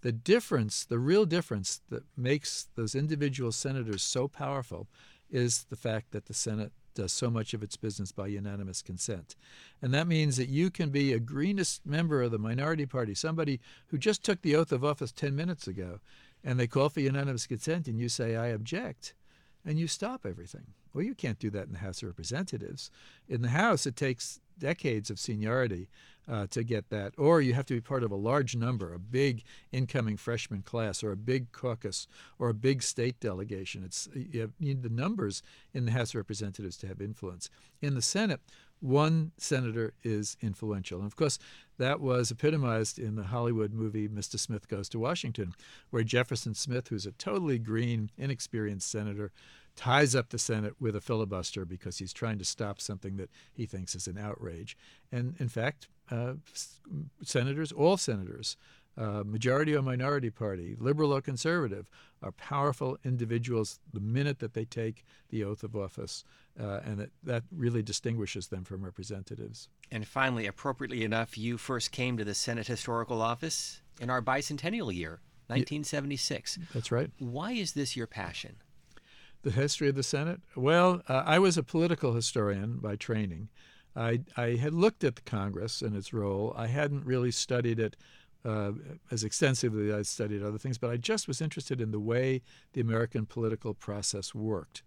The 0.00 0.12
difference, 0.12 0.84
the 0.84 0.98
real 0.98 1.24
difference 1.24 1.80
that 1.88 2.02
makes 2.16 2.66
those 2.74 2.96
individual 2.96 3.52
senators 3.52 4.02
so 4.02 4.26
powerful, 4.26 4.88
is 5.30 5.66
the 5.70 5.76
fact 5.76 6.10
that 6.10 6.26
the 6.26 6.34
Senate 6.34 6.72
does 6.96 7.12
so 7.12 7.30
much 7.30 7.54
of 7.54 7.62
its 7.62 7.76
business 7.76 8.10
by 8.10 8.26
unanimous 8.26 8.82
consent. 8.82 9.36
And 9.80 9.94
that 9.94 10.08
means 10.08 10.36
that 10.36 10.48
you 10.48 10.70
can 10.70 10.90
be 10.90 11.12
a 11.12 11.20
greenest 11.20 11.86
member 11.86 12.22
of 12.22 12.32
the 12.32 12.38
minority 12.38 12.86
party, 12.86 13.14
somebody 13.14 13.60
who 13.86 13.98
just 13.98 14.24
took 14.24 14.42
the 14.42 14.56
oath 14.56 14.72
of 14.72 14.84
office 14.84 15.12
10 15.12 15.36
minutes 15.36 15.68
ago, 15.68 16.00
and 16.42 16.58
they 16.58 16.66
call 16.66 16.88
for 16.88 17.00
unanimous 17.00 17.46
consent, 17.46 17.86
and 17.86 18.00
you 18.00 18.08
say, 18.08 18.34
I 18.34 18.48
object, 18.48 19.14
and 19.64 19.78
you 19.78 19.86
stop 19.86 20.26
everything. 20.26 20.66
Well, 20.92 21.04
you 21.04 21.14
can't 21.14 21.38
do 21.38 21.50
that 21.50 21.66
in 21.66 21.72
the 21.72 21.78
House 21.78 22.02
of 22.02 22.08
Representatives. 22.08 22.90
In 23.28 23.42
the 23.42 23.48
House, 23.48 23.86
it 23.86 23.96
takes 23.96 24.40
decades 24.58 25.10
of 25.10 25.18
seniority 25.18 25.88
uh, 26.28 26.46
to 26.48 26.64
get 26.64 26.88
that, 26.90 27.12
or 27.16 27.40
you 27.40 27.54
have 27.54 27.66
to 27.66 27.74
be 27.74 27.80
part 27.80 28.02
of 28.02 28.10
a 28.10 28.16
large 28.16 28.56
number, 28.56 28.92
a 28.92 28.98
big 28.98 29.44
incoming 29.70 30.16
freshman 30.16 30.62
class, 30.62 31.02
or 31.04 31.12
a 31.12 31.16
big 31.16 31.52
caucus, 31.52 32.08
or 32.38 32.48
a 32.48 32.54
big 32.54 32.82
state 32.82 33.20
delegation. 33.20 33.84
It's 33.84 34.08
you, 34.14 34.40
have, 34.40 34.52
you 34.58 34.68
need 34.68 34.82
the 34.82 34.88
numbers 34.88 35.42
in 35.72 35.84
the 35.84 35.92
House 35.92 36.10
of 36.10 36.16
Representatives 36.16 36.76
to 36.78 36.88
have 36.88 37.00
influence. 37.00 37.48
In 37.80 37.94
the 37.94 38.02
Senate, 38.02 38.40
one 38.80 39.32
senator 39.38 39.94
is 40.02 40.36
influential. 40.42 40.98
And 40.98 41.06
of 41.06 41.16
course, 41.16 41.38
that 41.78 42.00
was 42.00 42.30
epitomized 42.30 42.98
in 42.98 43.16
the 43.16 43.24
Hollywood 43.24 43.72
movie 43.72 44.08
Mr. 44.08 44.38
Smith 44.38 44.68
Goes 44.68 44.88
to 44.90 44.98
Washington, 44.98 45.54
where 45.90 46.02
Jefferson 46.02 46.54
Smith, 46.54 46.88
who's 46.88 47.06
a 47.06 47.12
totally 47.12 47.58
green, 47.58 48.10
inexperienced 48.18 48.90
senator, 48.90 49.32
ties 49.76 50.14
up 50.14 50.30
the 50.30 50.38
Senate 50.38 50.74
with 50.80 50.96
a 50.96 51.00
filibuster 51.00 51.64
because 51.64 51.98
he's 51.98 52.12
trying 52.12 52.38
to 52.38 52.44
stop 52.44 52.80
something 52.80 53.16
that 53.18 53.30
he 53.52 53.66
thinks 53.66 53.94
is 53.94 54.06
an 54.06 54.18
outrage. 54.18 54.76
And 55.12 55.34
in 55.38 55.48
fact, 55.48 55.88
uh, 56.10 56.34
senators, 57.22 57.72
all 57.72 57.96
senators, 57.96 58.56
uh, 58.98 59.22
majority 59.24 59.74
or 59.74 59.82
minority 59.82 60.30
party, 60.30 60.74
liberal 60.78 61.12
or 61.12 61.20
conservative, 61.20 61.86
are 62.22 62.32
powerful 62.32 62.96
individuals 63.04 63.78
the 63.92 64.00
minute 64.00 64.38
that 64.38 64.54
they 64.54 64.64
take 64.64 65.04
the 65.28 65.44
oath 65.44 65.62
of 65.62 65.76
office, 65.76 66.24
uh, 66.58 66.80
and 66.82 66.98
that, 66.98 67.10
that 67.22 67.42
really 67.54 67.82
distinguishes 67.82 68.48
them 68.48 68.64
from 68.64 68.82
representatives. 68.82 69.68
And 69.90 70.06
finally, 70.06 70.46
appropriately 70.46 71.04
enough, 71.04 71.36
you 71.36 71.58
first 71.58 71.92
came 71.92 72.16
to 72.16 72.24
the 72.24 72.34
Senate 72.34 72.66
Historical 72.66 73.20
Office 73.20 73.82
in 74.00 74.08
our 74.08 74.22
bicentennial 74.22 74.94
year, 74.94 75.20
1976. 75.48 76.58
That's 76.72 76.90
right. 76.90 77.10
Why 77.18 77.52
is 77.52 77.72
this 77.72 77.96
your 77.96 78.06
passion? 78.06 78.56
The 79.46 79.52
history 79.52 79.88
of 79.88 79.94
the 79.94 80.02
Senate? 80.02 80.40
Well, 80.56 81.02
uh, 81.06 81.22
I 81.24 81.38
was 81.38 81.56
a 81.56 81.62
political 81.62 82.14
historian 82.14 82.78
by 82.78 82.96
training. 82.96 83.48
I, 83.94 84.22
I 84.36 84.56
had 84.56 84.74
looked 84.74 85.04
at 85.04 85.14
the 85.14 85.22
Congress 85.22 85.82
and 85.82 85.94
its 85.94 86.12
role. 86.12 86.52
I 86.56 86.66
hadn't 86.66 87.06
really 87.06 87.30
studied 87.30 87.78
it 87.78 87.94
uh, 88.44 88.72
as 89.12 89.22
extensively 89.22 89.90
as 89.90 89.94
I 89.94 90.02
studied 90.02 90.42
other 90.42 90.58
things, 90.58 90.78
but 90.78 90.90
I 90.90 90.96
just 90.96 91.28
was 91.28 91.40
interested 91.40 91.80
in 91.80 91.92
the 91.92 92.00
way 92.00 92.42
the 92.72 92.80
American 92.80 93.24
political 93.24 93.72
process 93.72 94.34
worked. 94.34 94.82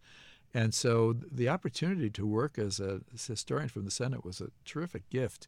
And 0.53 0.73
so 0.73 1.15
the 1.31 1.47
opportunity 1.47 2.09
to 2.09 2.27
work 2.27 2.59
as 2.59 2.81
a 2.81 2.99
historian 3.27 3.69
from 3.69 3.85
the 3.85 3.91
Senate 3.91 4.25
was 4.25 4.41
a 4.41 4.51
terrific 4.65 5.09
gift. 5.09 5.47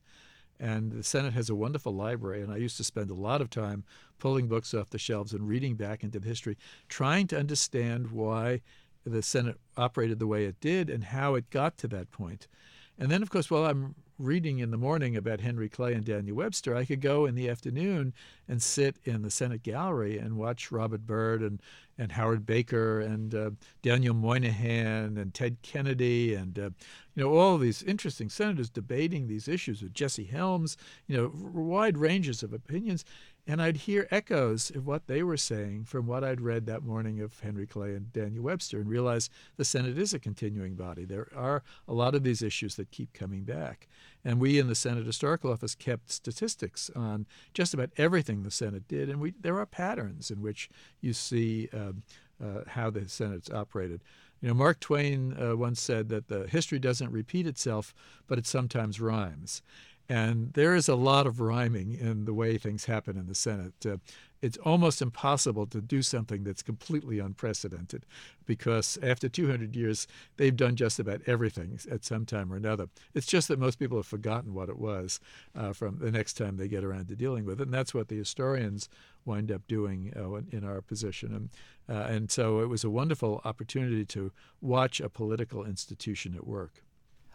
And 0.58 0.94
the 0.94 1.04
Senate 1.04 1.34
has 1.34 1.50
a 1.50 1.56
wonderful 1.56 1.94
library, 1.94 2.42
and 2.42 2.54
I 2.54 2.58
used 2.58 2.78
to 2.78 2.86
spend 2.86 3.10
a 3.10 3.16
lot 3.16 3.42
of 3.42 3.50
time 3.50 3.84
pulling 4.20 4.48
books 4.48 4.74
off 4.74 4.92
the 4.92 5.00
shelves 5.00 5.34
and 5.34 5.50
reading 5.50 5.76
back 5.76 6.02
into 6.02 6.20
the 6.20 6.30
history, 6.30 6.56
trying 6.88 7.28
to 7.28 7.38
understand 7.38 8.12
why 8.12 8.62
the 9.06 9.22
Senate 9.22 9.60
operated 9.78 10.20
the 10.20 10.28
way 10.28 10.46
it 10.46 10.60
did 10.60 10.90
and 10.90 11.06
how 11.06 11.36
it 11.36 11.50
got 11.50 11.78
to 11.80 11.88
that 11.90 12.12
point. 12.12 12.48
And 12.98 13.10
then, 13.10 13.22
of 13.22 13.30
course, 13.30 13.50
while 13.50 13.66
I'm 13.66 13.96
reading 14.22 14.60
in 14.60 14.70
the 14.70 14.78
morning 14.78 15.18
about 15.18 15.42
Henry 15.42 15.68
Clay 15.68 15.94
and 15.94 16.06
Daniel 16.06 16.38
Webster, 16.38 16.76
I 16.76 16.86
could 16.86 17.02
go 17.02 17.26
in 17.26 17.36
the 17.36 17.50
afternoon 17.50 18.14
and 18.48 18.62
sit 18.62 18.98
in 19.04 19.24
the 19.24 19.32
Senate 19.32 19.64
gallery 19.64 20.18
and 20.18 20.38
watch 20.38 20.72
Robert 20.72 21.08
Byrd 21.08 21.42
and, 21.42 21.62
and 21.98 22.12
Howard 22.12 22.46
Baker 22.46 23.00
and 23.00 23.34
uh, 23.34 23.52
Daniel 23.82 24.14
Moynihan 24.14 25.18
and 25.18 25.34
Ted 25.34 25.58
Kennedy 25.64 26.36
and 26.36 26.60
uh, 26.60 26.70
you 27.16 27.24
know 27.24 27.36
all 27.36 27.58
these 27.58 27.82
interesting 27.84 28.30
senators 28.30 28.70
debating 28.70 29.28
these 29.28 29.48
issues 29.48 29.82
with 29.82 29.94
Jesse 29.94 30.26
Helms, 30.26 30.78
you 31.08 31.18
know 31.18 31.32
wide 31.34 31.98
ranges 31.98 32.44
of 32.44 32.54
opinions, 32.54 33.04
and 33.52 33.62
I'd 33.62 33.76
hear 33.76 34.08
echoes 34.12 34.70
of 34.70 34.88
what 34.88 35.08
they 35.08 35.22
were 35.24 35.36
saying 35.36 35.84
from 35.84 36.08
what 36.08 36.24
I'd 36.24 36.40
read 36.40 36.66
that 36.68 36.84
morning 36.84 37.20
of 37.20 37.38
Henry 37.42 37.68
Clay 37.68 37.94
and 37.96 38.14
Daniel 38.14 38.46
Webster 38.46 38.80
and 38.80 38.90
realize 38.90 39.30
the 39.58 39.66
Senate 39.66 39.98
is 39.98 40.14
a 40.14 40.20
continuing 40.20 40.76
body. 40.76 41.04
There 41.04 41.28
are 41.36 41.62
a 41.86 41.94
lot 41.94 42.16
of 42.16 42.24
these 42.24 42.42
issues 42.42 42.76
that 42.76 42.92
keep 42.92 43.12
coming 43.12 43.44
back. 43.44 43.90
And 44.24 44.40
we 44.40 44.58
in 44.58 44.70
the 44.70 44.74
Senate 44.74 45.06
Historical 45.06 45.52
Office 45.52 45.76
kept 45.76 46.14
statistics 46.14 46.90
on 46.96 47.26
just 47.54 47.74
about 47.74 47.90
everything 47.98 48.44
the 48.44 48.52
Senate 48.52 48.88
did. 48.88 49.10
And 49.10 49.20
we, 49.20 49.34
there 49.38 49.60
are 49.60 49.66
patterns 49.66 50.32
in 50.32 50.42
which 50.42 50.70
you 51.02 51.12
see 51.12 51.68
um, 51.74 52.04
uh, 52.42 52.62
how 52.68 52.90
the 52.90 53.10
Senate's 53.10 53.50
operated. 53.50 54.02
You 54.42 54.48
know, 54.48 54.54
Mark 54.54 54.80
Twain 54.80 55.36
uh, 55.38 55.58
once 55.58 55.82
said 55.82 56.08
that 56.08 56.30
the 56.30 56.48
history 56.48 56.80
doesn't 56.80 57.12
repeat 57.12 57.46
itself, 57.46 57.94
but 58.28 58.40
it 58.40 58.48
sometimes 58.48 59.02
rhymes. 59.02 59.62
And 60.10 60.54
there 60.54 60.76
is 60.76 60.90
a 60.90 60.96
lot 60.96 61.26
of 61.26 61.40
rhyming 61.40 61.94
in 61.94 62.26
the 62.26 62.34
way 62.34 62.58
things 62.58 62.86
happen 62.86 63.18
in 63.18 63.28
the 63.28 63.36
Senate. 63.36 63.74
Uh, 63.86 63.98
it's 64.42 64.58
almost 64.58 65.02
impossible 65.02 65.68
to 65.68 65.82
do 65.82 66.02
something 66.02 66.44
that's 66.44 66.64
completely 66.64 67.20
unprecedented 67.20 68.06
because 68.46 68.98
after 69.04 69.30
200 69.30 69.76
years, 69.76 70.08
they've 70.38 70.56
done 70.56 70.76
just 70.76 71.00
about 71.00 71.22
everything 71.28 71.80
at 71.90 72.04
some 72.04 72.26
time 72.26 72.52
or 72.52 72.56
another. 72.56 72.88
It's 73.14 73.28
just 73.28 73.48
that 73.50 73.60
most 73.60 73.78
people 73.78 73.98
have 73.98 74.08
forgotten 74.08 74.54
what 74.54 74.70
it 74.70 74.80
was 74.80 75.20
uh, 75.56 75.74
from 75.74 76.00
the 76.00 76.12
next 76.12 76.34
time 76.34 76.58
they 76.58 76.68
get 76.68 76.84
around 76.84 77.08
to 77.10 77.16
dealing 77.16 77.46
with 77.46 77.62
it. 77.62 77.66
And 77.66 77.74
that's 77.74 77.94
what 77.94 78.08
the 78.08 78.18
historians 78.18 78.90
wind 79.26 79.52
up 79.52 79.68
doing 79.68 80.12
uh, 80.16 80.42
in 80.52 80.64
our 80.64 80.82
position. 80.82 81.34
And, 81.88 81.96
uh, 81.96 82.08
and 82.08 82.32
so 82.32 82.62
it 82.62 82.68
was 82.68 82.84
a 82.84 82.90
wonderful 82.90 83.42
opportunity 83.46 84.06
to 84.06 84.32
watch 84.60 85.00
a 85.00 85.10
political 85.10 85.64
institution 85.64 86.34
at 86.36 86.48
work. 86.48 86.84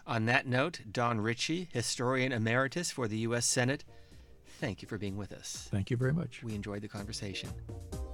On 0.07 0.25
that 0.27 0.47
note, 0.47 0.79
Don 0.89 1.19
Ritchie, 1.19 1.67
historian 1.73 2.31
emeritus 2.31 2.89
for 2.89 3.09
the 3.09 3.17
U.S. 3.19 3.45
Senate, 3.45 3.83
thank 4.61 4.81
you 4.81 4.87
for 4.87 4.97
being 4.97 5.17
with 5.17 5.33
us. 5.33 5.67
Thank 5.69 5.91
you 5.91 5.97
very 5.97 6.13
much. 6.13 6.41
We 6.43 6.55
enjoyed 6.55 6.81
the 6.81 6.87
conversation. 6.87 7.49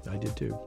I 0.10 0.18
did 0.18 0.36
too. 0.36 0.58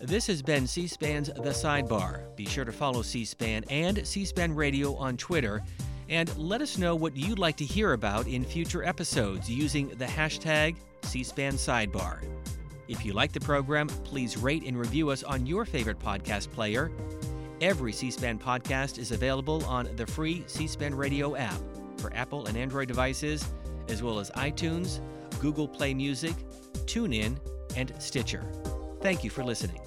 This 0.00 0.26
has 0.28 0.40
been 0.40 0.66
C 0.66 0.86
SPAN's 0.86 1.28
The 1.28 1.50
Sidebar. 1.50 2.34
Be 2.34 2.46
sure 2.46 2.64
to 2.64 2.72
follow 2.72 3.02
C 3.02 3.26
SPAN 3.26 3.64
and 3.68 4.06
C 4.06 4.24
SPAN 4.24 4.54
Radio 4.54 4.96
on 4.96 5.18
Twitter. 5.18 5.62
And 6.08 6.34
let 6.38 6.62
us 6.62 6.78
know 6.78 6.96
what 6.96 7.14
you'd 7.14 7.38
like 7.38 7.56
to 7.58 7.64
hear 7.64 7.92
about 7.92 8.26
in 8.26 8.42
future 8.42 8.82
episodes 8.82 9.50
using 9.50 9.88
the 9.90 10.06
hashtag 10.06 10.76
C 11.02 11.22
SPAN 11.22 11.54
Sidebar. 11.54 12.24
If 12.88 13.04
you 13.04 13.12
like 13.12 13.32
the 13.32 13.40
program, 13.40 13.86
please 13.86 14.38
rate 14.38 14.64
and 14.64 14.78
review 14.78 15.10
us 15.10 15.22
on 15.22 15.46
your 15.46 15.66
favorite 15.66 15.98
podcast 15.98 16.50
player 16.50 16.90
Every 17.62 17.92
C 17.92 18.10
SPAN 18.10 18.40
podcast 18.40 18.98
is 18.98 19.12
available 19.12 19.64
on 19.66 19.88
the 19.94 20.04
free 20.04 20.42
C 20.48 20.66
SPAN 20.66 20.96
radio 20.96 21.36
app 21.36 21.60
for 21.96 22.12
Apple 22.12 22.46
and 22.46 22.56
Android 22.58 22.88
devices, 22.88 23.48
as 23.88 24.02
well 24.02 24.18
as 24.18 24.32
iTunes, 24.32 24.98
Google 25.38 25.68
Play 25.68 25.94
Music, 25.94 26.34
TuneIn, 26.86 27.36
and 27.76 27.92
Stitcher. 28.00 28.42
Thank 29.00 29.22
you 29.22 29.30
for 29.30 29.44
listening. 29.44 29.78